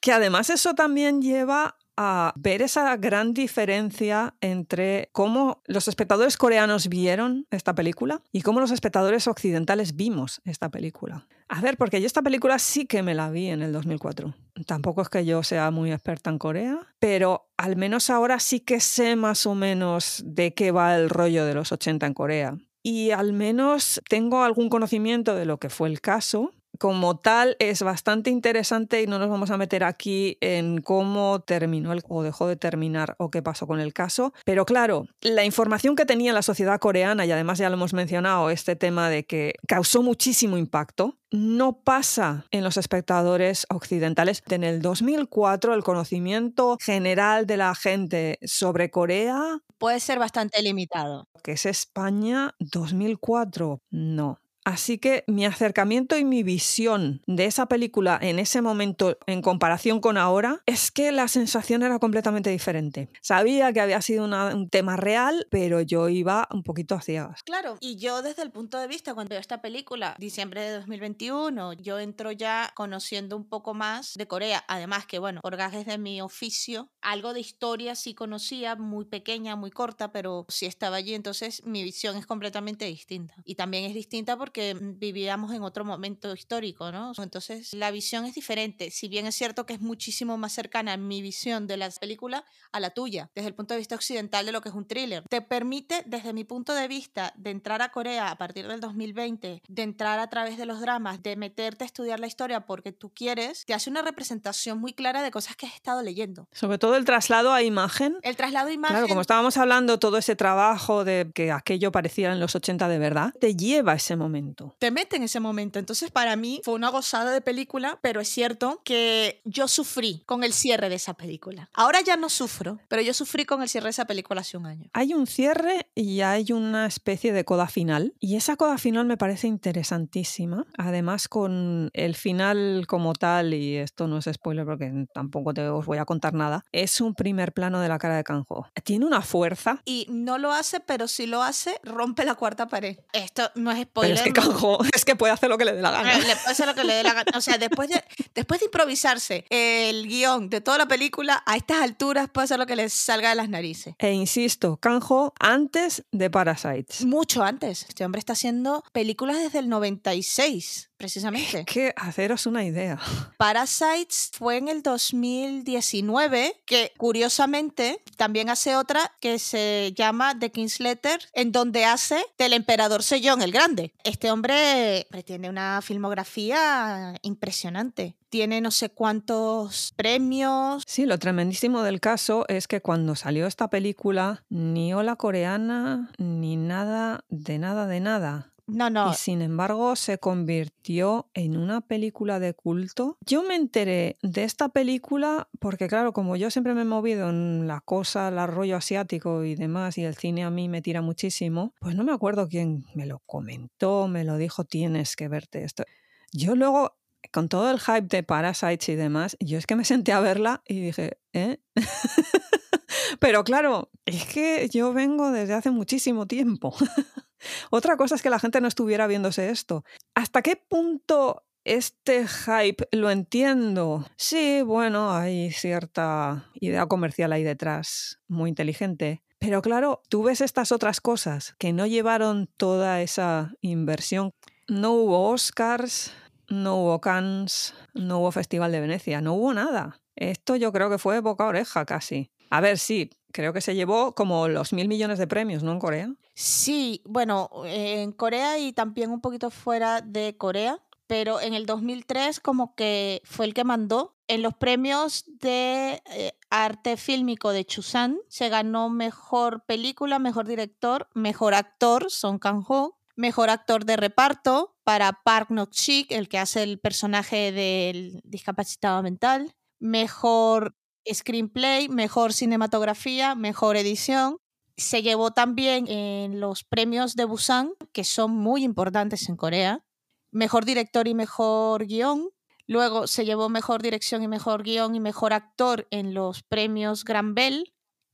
[0.00, 6.88] Que además eso también lleva a ver esa gran diferencia entre cómo los espectadores coreanos
[6.88, 11.26] vieron esta película y cómo los espectadores occidentales vimos esta película.
[11.48, 14.34] A ver, porque yo esta película sí que me la vi en el 2004.
[14.66, 18.80] Tampoco es que yo sea muy experta en Corea, pero al menos ahora sí que
[18.80, 22.58] sé más o menos de qué va el rollo de los 80 en Corea.
[22.82, 27.82] Y al menos tengo algún conocimiento de lo que fue el caso, como tal es
[27.82, 32.46] bastante interesante y no nos vamos a meter aquí en cómo terminó el, o dejó
[32.46, 34.32] de terminar o qué pasó con el caso.
[34.44, 38.50] Pero claro, la información que tenía la sociedad coreana, y además ya lo hemos mencionado,
[38.50, 44.42] este tema de que causó muchísimo impacto, no pasa en los espectadores occidentales.
[44.48, 51.28] En el 2004 el conocimiento general de la gente sobre Corea, Puede ser bastante limitado.
[51.42, 54.38] que es España, 2004, no.
[54.64, 60.00] Así que mi acercamiento y mi visión de esa película en ese momento en comparación
[60.00, 63.10] con ahora es que la sensación era completamente diferente.
[63.20, 67.42] Sabía que había sido una- un tema real, pero yo iba un poquito a ciegas.
[67.44, 71.74] Claro, y yo desde el punto de vista, cuando veo esta película, diciembre de 2021,
[71.74, 74.64] yo entro ya conociendo un poco más de Corea.
[74.68, 79.56] Además que, bueno, por gajes de mi oficio, algo de historia sí conocía, muy pequeña,
[79.56, 83.34] muy corta, pero sí estaba allí, entonces mi visión es completamente distinta.
[83.44, 87.12] Y también es distinta porque mm, vivíamos en otro momento histórico, ¿no?
[87.18, 88.90] Entonces la visión es diferente.
[88.90, 92.80] Si bien es cierto que es muchísimo más cercana mi visión de las películas a
[92.80, 95.24] la tuya, desde el punto de vista occidental de lo que es un thriller.
[95.28, 99.62] Te permite, desde mi punto de vista, de entrar a Corea a partir del 2020,
[99.66, 103.10] de entrar a través de los dramas, de meterte a estudiar la historia porque tú
[103.10, 106.48] quieres, te hace una representación muy clara de cosas que has estado leyendo.
[106.52, 108.16] Sobre todo el traslado a imagen.
[108.22, 112.32] El traslado de imagen Claro, como estábamos hablando, todo ese trabajo de que aquello pareciera
[112.32, 114.43] en los 80 de verdad, te lleva a ese momento.
[114.78, 115.78] Te mete en ese momento.
[115.78, 120.44] Entonces, para mí fue una gozada de película, pero es cierto que yo sufrí con
[120.44, 121.68] el cierre de esa película.
[121.72, 124.66] Ahora ya no sufro, pero yo sufrí con el cierre de esa película hace un
[124.66, 124.90] año.
[124.92, 128.14] Hay un cierre y hay una especie de coda final.
[128.20, 130.66] Y esa coda final me parece interesantísima.
[130.76, 135.86] Además, con el final como tal, y esto no es spoiler porque tampoco te os
[135.86, 138.68] voy a contar nada, es un primer plano de la cara de Kanjo.
[138.82, 139.80] Tiene una fuerza.
[139.84, 142.98] Y no lo hace, pero si lo hace, rompe la cuarta pared.
[143.12, 144.16] Esto no es spoiler.
[144.16, 146.12] es que Kanjo es que puede hacer lo que le dé la gana.
[146.14, 147.32] Eh, Le puede hacer lo que le dé la gana.
[147.36, 148.02] O sea, después de,
[148.34, 152.66] después de improvisarse el guion de toda la película, a estas alturas puede hacer lo
[152.66, 153.94] que le salga de las narices.
[153.98, 157.04] E insisto, Kanjo antes de Parasites.
[157.04, 157.86] Mucho antes.
[157.88, 161.64] Este hombre está haciendo películas desde el 96, precisamente.
[161.64, 162.98] Que haceros una idea.
[163.38, 170.80] Parasites fue en el 2019, que curiosamente también hace otra que se llama The King's
[170.80, 173.92] Letter, en donde hace del emperador Sejong el Grande.
[174.04, 178.16] Este hombre tiene una filmografía impresionante.
[178.28, 180.82] Tiene no sé cuántos premios.
[180.86, 186.56] Sí, lo tremendísimo del caso es que cuando salió esta película, ni ola coreana, ni
[186.56, 188.53] nada, de nada, de nada.
[188.66, 189.12] No, no.
[189.12, 193.18] Y sin embargo se convirtió en una película de culto.
[193.26, 197.66] Yo me enteré de esta película porque, claro, como yo siempre me he movido en
[197.66, 201.74] la cosa, el rollo asiático y demás, y el cine a mí me tira muchísimo,
[201.80, 205.84] pues no me acuerdo quién me lo comentó, me lo dijo, tienes que verte esto.
[206.32, 206.96] Yo luego,
[207.32, 210.62] con todo el hype de Parasites y demás, yo es que me senté a verla
[210.66, 211.60] y dije, ¿eh?
[213.20, 216.74] Pero claro, es que yo vengo desde hace muchísimo tiempo.
[217.70, 219.84] Otra cosa es que la gente no estuviera viéndose esto.
[220.14, 224.06] ¿Hasta qué punto este hype lo entiendo?
[224.16, 229.22] Sí, bueno, hay cierta idea comercial ahí detrás, muy inteligente.
[229.38, 234.30] Pero claro, tú ves estas otras cosas que no llevaron toda esa inversión.
[234.68, 236.12] No hubo Oscars,
[236.48, 240.00] no hubo Cannes, no hubo Festival de Venecia, no hubo nada.
[240.16, 242.30] Esto yo creo que fue boca a oreja casi.
[242.50, 245.72] A ver, sí, creo que se llevó como los mil millones de premios, ¿no?
[245.72, 246.14] En Corea.
[246.34, 252.40] Sí, bueno, en Corea y también un poquito fuera de Corea, pero en el 2003
[252.40, 254.16] como que fue el que mandó.
[254.26, 261.08] En los premios de eh, arte fílmico de Chusan se ganó mejor película, mejor director,
[261.14, 266.80] mejor actor, Song Kang-ho, mejor actor de reparto para Park Nok-sik, el que hace el
[266.80, 270.74] personaje del discapacitado mental, mejor
[271.12, 274.38] screenplay, mejor cinematografía, mejor edición.
[274.76, 279.84] Se llevó también en los premios de Busan, que son muy importantes en Corea,
[280.32, 282.30] mejor director y mejor guion.
[282.66, 287.34] Luego se llevó mejor dirección y mejor guion y mejor actor en los premios Gran
[287.34, 287.72] Bell.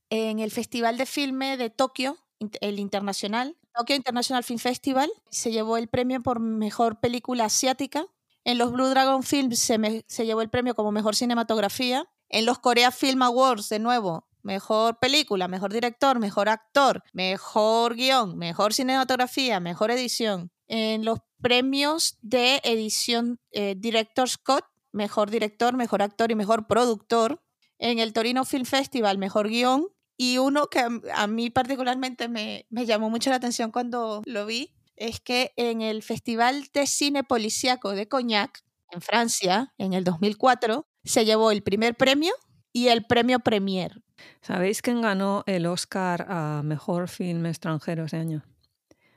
[0.09, 2.17] En el Festival de Filme de Tokio,
[2.59, 8.05] el internacional, Tokyo International Film Festival, se llevó el premio por mejor película asiática.
[8.43, 12.09] En los Blue Dragon Films se, se llevó el premio como mejor cinematografía.
[12.29, 18.37] En los Korea Film Awards, de nuevo, mejor película, mejor director, mejor actor, mejor guion,
[18.37, 20.51] mejor cinematografía, mejor edición.
[20.67, 27.41] En los premios de edición eh, Director Scott, mejor director, mejor actor y mejor productor.
[27.79, 29.87] En el Torino Film Festival, mejor guion.
[30.17, 34.75] Y uno que a, mí particularmente me, me llamó mucho la atención cuando lo vi,
[34.95, 40.85] es que en el Festival de Cine Policiaco de Cognac, en Francia, en el 2004,
[41.03, 42.33] se llevó el primer premio
[42.71, 44.03] y el premio Premier.
[44.41, 48.43] ¿Sabéis quién ganó el Oscar a Mejor Film Extranjero ese año?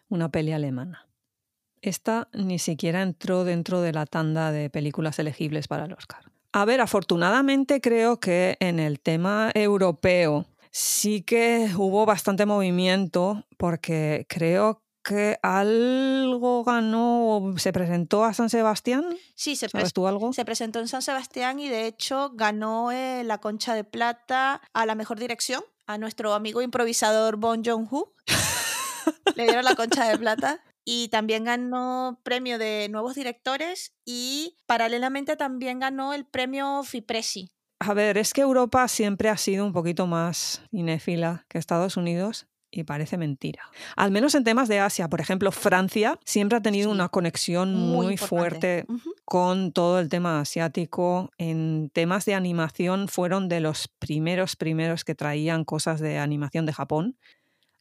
[0.08, 1.06] Una peli alemana.
[1.82, 6.24] Esta ni siquiera entró dentro de la tanda de películas elegibles para el Oscar.
[6.52, 14.24] A ver, afortunadamente creo que en el tema europeo sí que hubo bastante movimiento porque
[14.28, 19.04] creo que algo ganó, o se presentó a San Sebastián.
[19.34, 20.32] Sí, se, ¿Sabes tú algo?
[20.32, 24.86] se presentó en San Sebastián y de hecho ganó eh, la Concha de Plata a
[24.86, 28.14] la mejor dirección, a nuestro amigo improvisador Bon Jong-ho.
[29.36, 30.60] Le dieron la Concha de Plata.
[30.86, 37.48] Y también ganó premio de nuevos directores y paralelamente también ganó el premio Fipresi.
[37.80, 42.48] A ver, es que Europa siempre ha sido un poquito más cinéfila que Estados Unidos
[42.74, 43.62] y parece mentira.
[43.96, 47.74] Al menos en temas de Asia, por ejemplo, Francia siempre ha tenido Sí, una conexión
[47.74, 48.84] muy, fuerte
[49.24, 51.30] con todo el tema asiático.
[51.38, 56.72] En temas de animación fueron de los primeros primeros que traían cosas de animación de
[56.72, 57.16] Japón.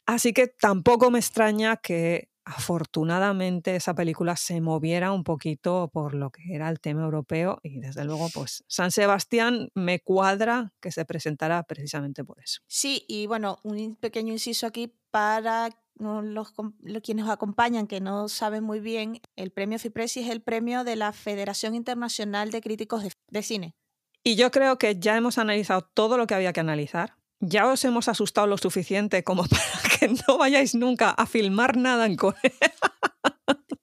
[0.05, 6.29] Así que tampoco me extraña que afortunadamente esa película se moviera un poquito por lo
[6.31, 11.05] que era el tema europeo y desde luego pues San Sebastián me cuadra que se
[11.05, 12.61] presentara precisamente por eso.
[12.67, 15.69] Sí, y bueno, un pequeño inciso aquí para
[15.99, 20.29] los, com- lo- quienes nos acompañan que no saben muy bien, el premio Fipresi es
[20.29, 23.75] el premio de la Federación Internacional de Críticos de, de Cine.
[24.23, 27.15] Y yo creo que ya hemos analizado todo lo que había que analizar.
[27.39, 29.61] Ya os hemos asustado lo suficiente como para
[30.27, 32.41] no vayáis nunca a filmar nada en Corea.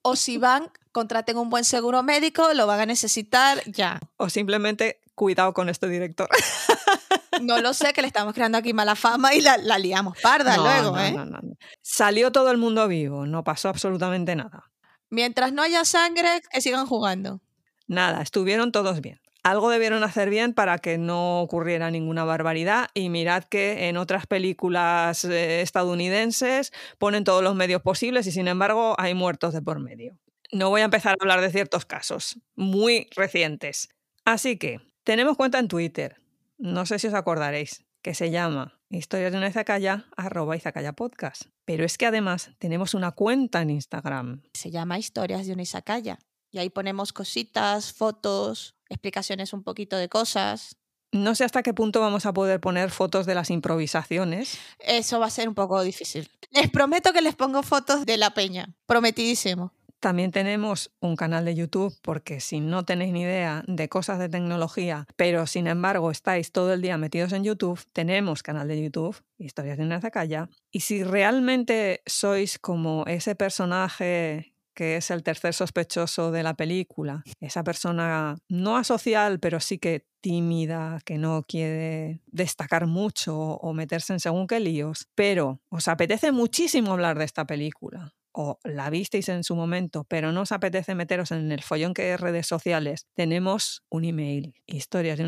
[0.02, 4.00] O si van, contraten un buen seguro médico, lo van a necesitar ya.
[4.16, 6.28] O simplemente cuidado con este director.
[7.42, 10.56] No lo sé, que le estamos creando aquí mala fama y la, la liamos parda
[10.56, 11.12] No, luego, no, ¿eh?
[11.12, 11.40] no.
[11.80, 14.70] Salió todo el mundo vivo, no pasó absolutamente nada.
[15.08, 17.40] Mientras no haya sangre, que sigan jugando.
[17.86, 19.19] Nada, estuvieron todos bien.
[19.42, 24.26] Algo debieron hacer bien para que no ocurriera ninguna barbaridad y mirad que en otras
[24.26, 29.80] películas eh, estadounidenses ponen todos los medios posibles y sin embargo hay muertos de por
[29.80, 30.18] medio.
[30.52, 33.88] No voy a empezar a hablar de ciertos casos muy recientes.
[34.24, 36.20] Así que tenemos cuenta en Twitter,
[36.58, 41.44] no sé si os acordaréis, que se llama Historias de una Izacaya, arroba Izacaya Podcast.
[41.64, 44.42] Pero es que además tenemos una cuenta en Instagram.
[44.52, 46.18] Se llama Historias de una Izakaya.
[46.50, 50.76] Y ahí ponemos cositas, fotos, explicaciones un poquito de cosas.
[51.12, 54.58] No sé hasta qué punto vamos a poder poner fotos de las improvisaciones.
[54.78, 56.28] Eso va a ser un poco difícil.
[56.50, 58.76] Les prometo que les pongo fotos de la peña.
[58.86, 59.72] Prometidísimo.
[60.00, 64.30] También tenemos un canal de YouTube porque si no tenéis ni idea de cosas de
[64.30, 69.22] tecnología, pero sin embargo estáis todo el día metidos en YouTube, tenemos canal de YouTube,
[69.36, 70.48] Historias de una Zacaya.
[70.70, 77.22] Y si realmente sois como ese personaje que es el tercer sospechoso de la película,
[77.40, 84.12] esa persona no asocial, pero sí que tímida, que no quiere destacar mucho o meterse
[84.12, 89.28] en según qué líos, pero os apetece muchísimo hablar de esta película o la visteis
[89.28, 93.06] en su momento, pero no os apetece meteros en el follón que es redes sociales,
[93.14, 95.24] tenemos un email, historias de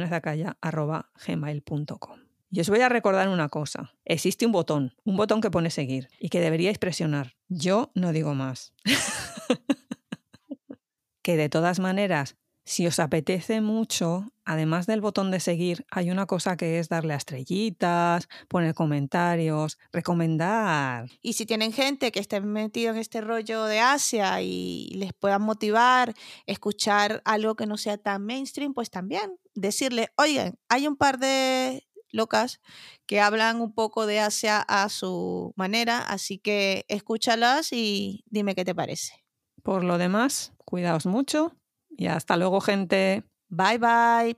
[1.26, 2.31] gmail.com.
[2.54, 3.94] Y os voy a recordar una cosa.
[4.04, 7.34] Existe un botón, un botón que pone seguir y que deberíais presionar.
[7.48, 8.74] Yo no digo más.
[11.22, 12.36] que de todas maneras,
[12.66, 17.14] si os apetece mucho, además del botón de seguir, hay una cosa que es darle
[17.14, 21.08] a estrellitas, poner comentarios, recomendar.
[21.22, 25.40] Y si tienen gente que esté metido en este rollo de Asia y les puedan
[25.40, 26.12] motivar,
[26.44, 31.82] escuchar algo que no sea tan mainstream, pues también decirle, oigan, hay un par de
[32.12, 32.60] locas
[33.06, 38.64] que hablan un poco de Asia a su manera, así que escúchalas y dime qué
[38.64, 39.14] te parece.
[39.62, 41.56] Por lo demás, cuidaos mucho
[41.96, 43.24] y hasta luego, gente.
[43.48, 44.36] Bye bye.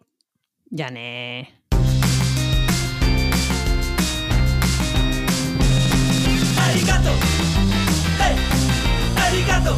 [0.70, 1.62] Yané.
[6.58, 7.12] Arigato.
[8.18, 8.36] Hey.
[9.24, 9.76] Arigato.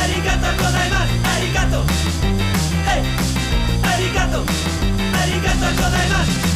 [0.00, 1.14] Arigato gozaimasu.
[1.34, 1.84] Arigato.
[2.86, 3.02] Hey.
[3.92, 4.44] Arigato.
[5.20, 6.51] Arigato gozaimasu.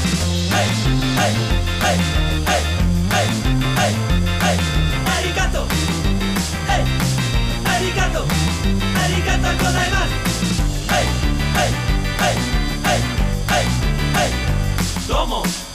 [15.08, 15.65] どうも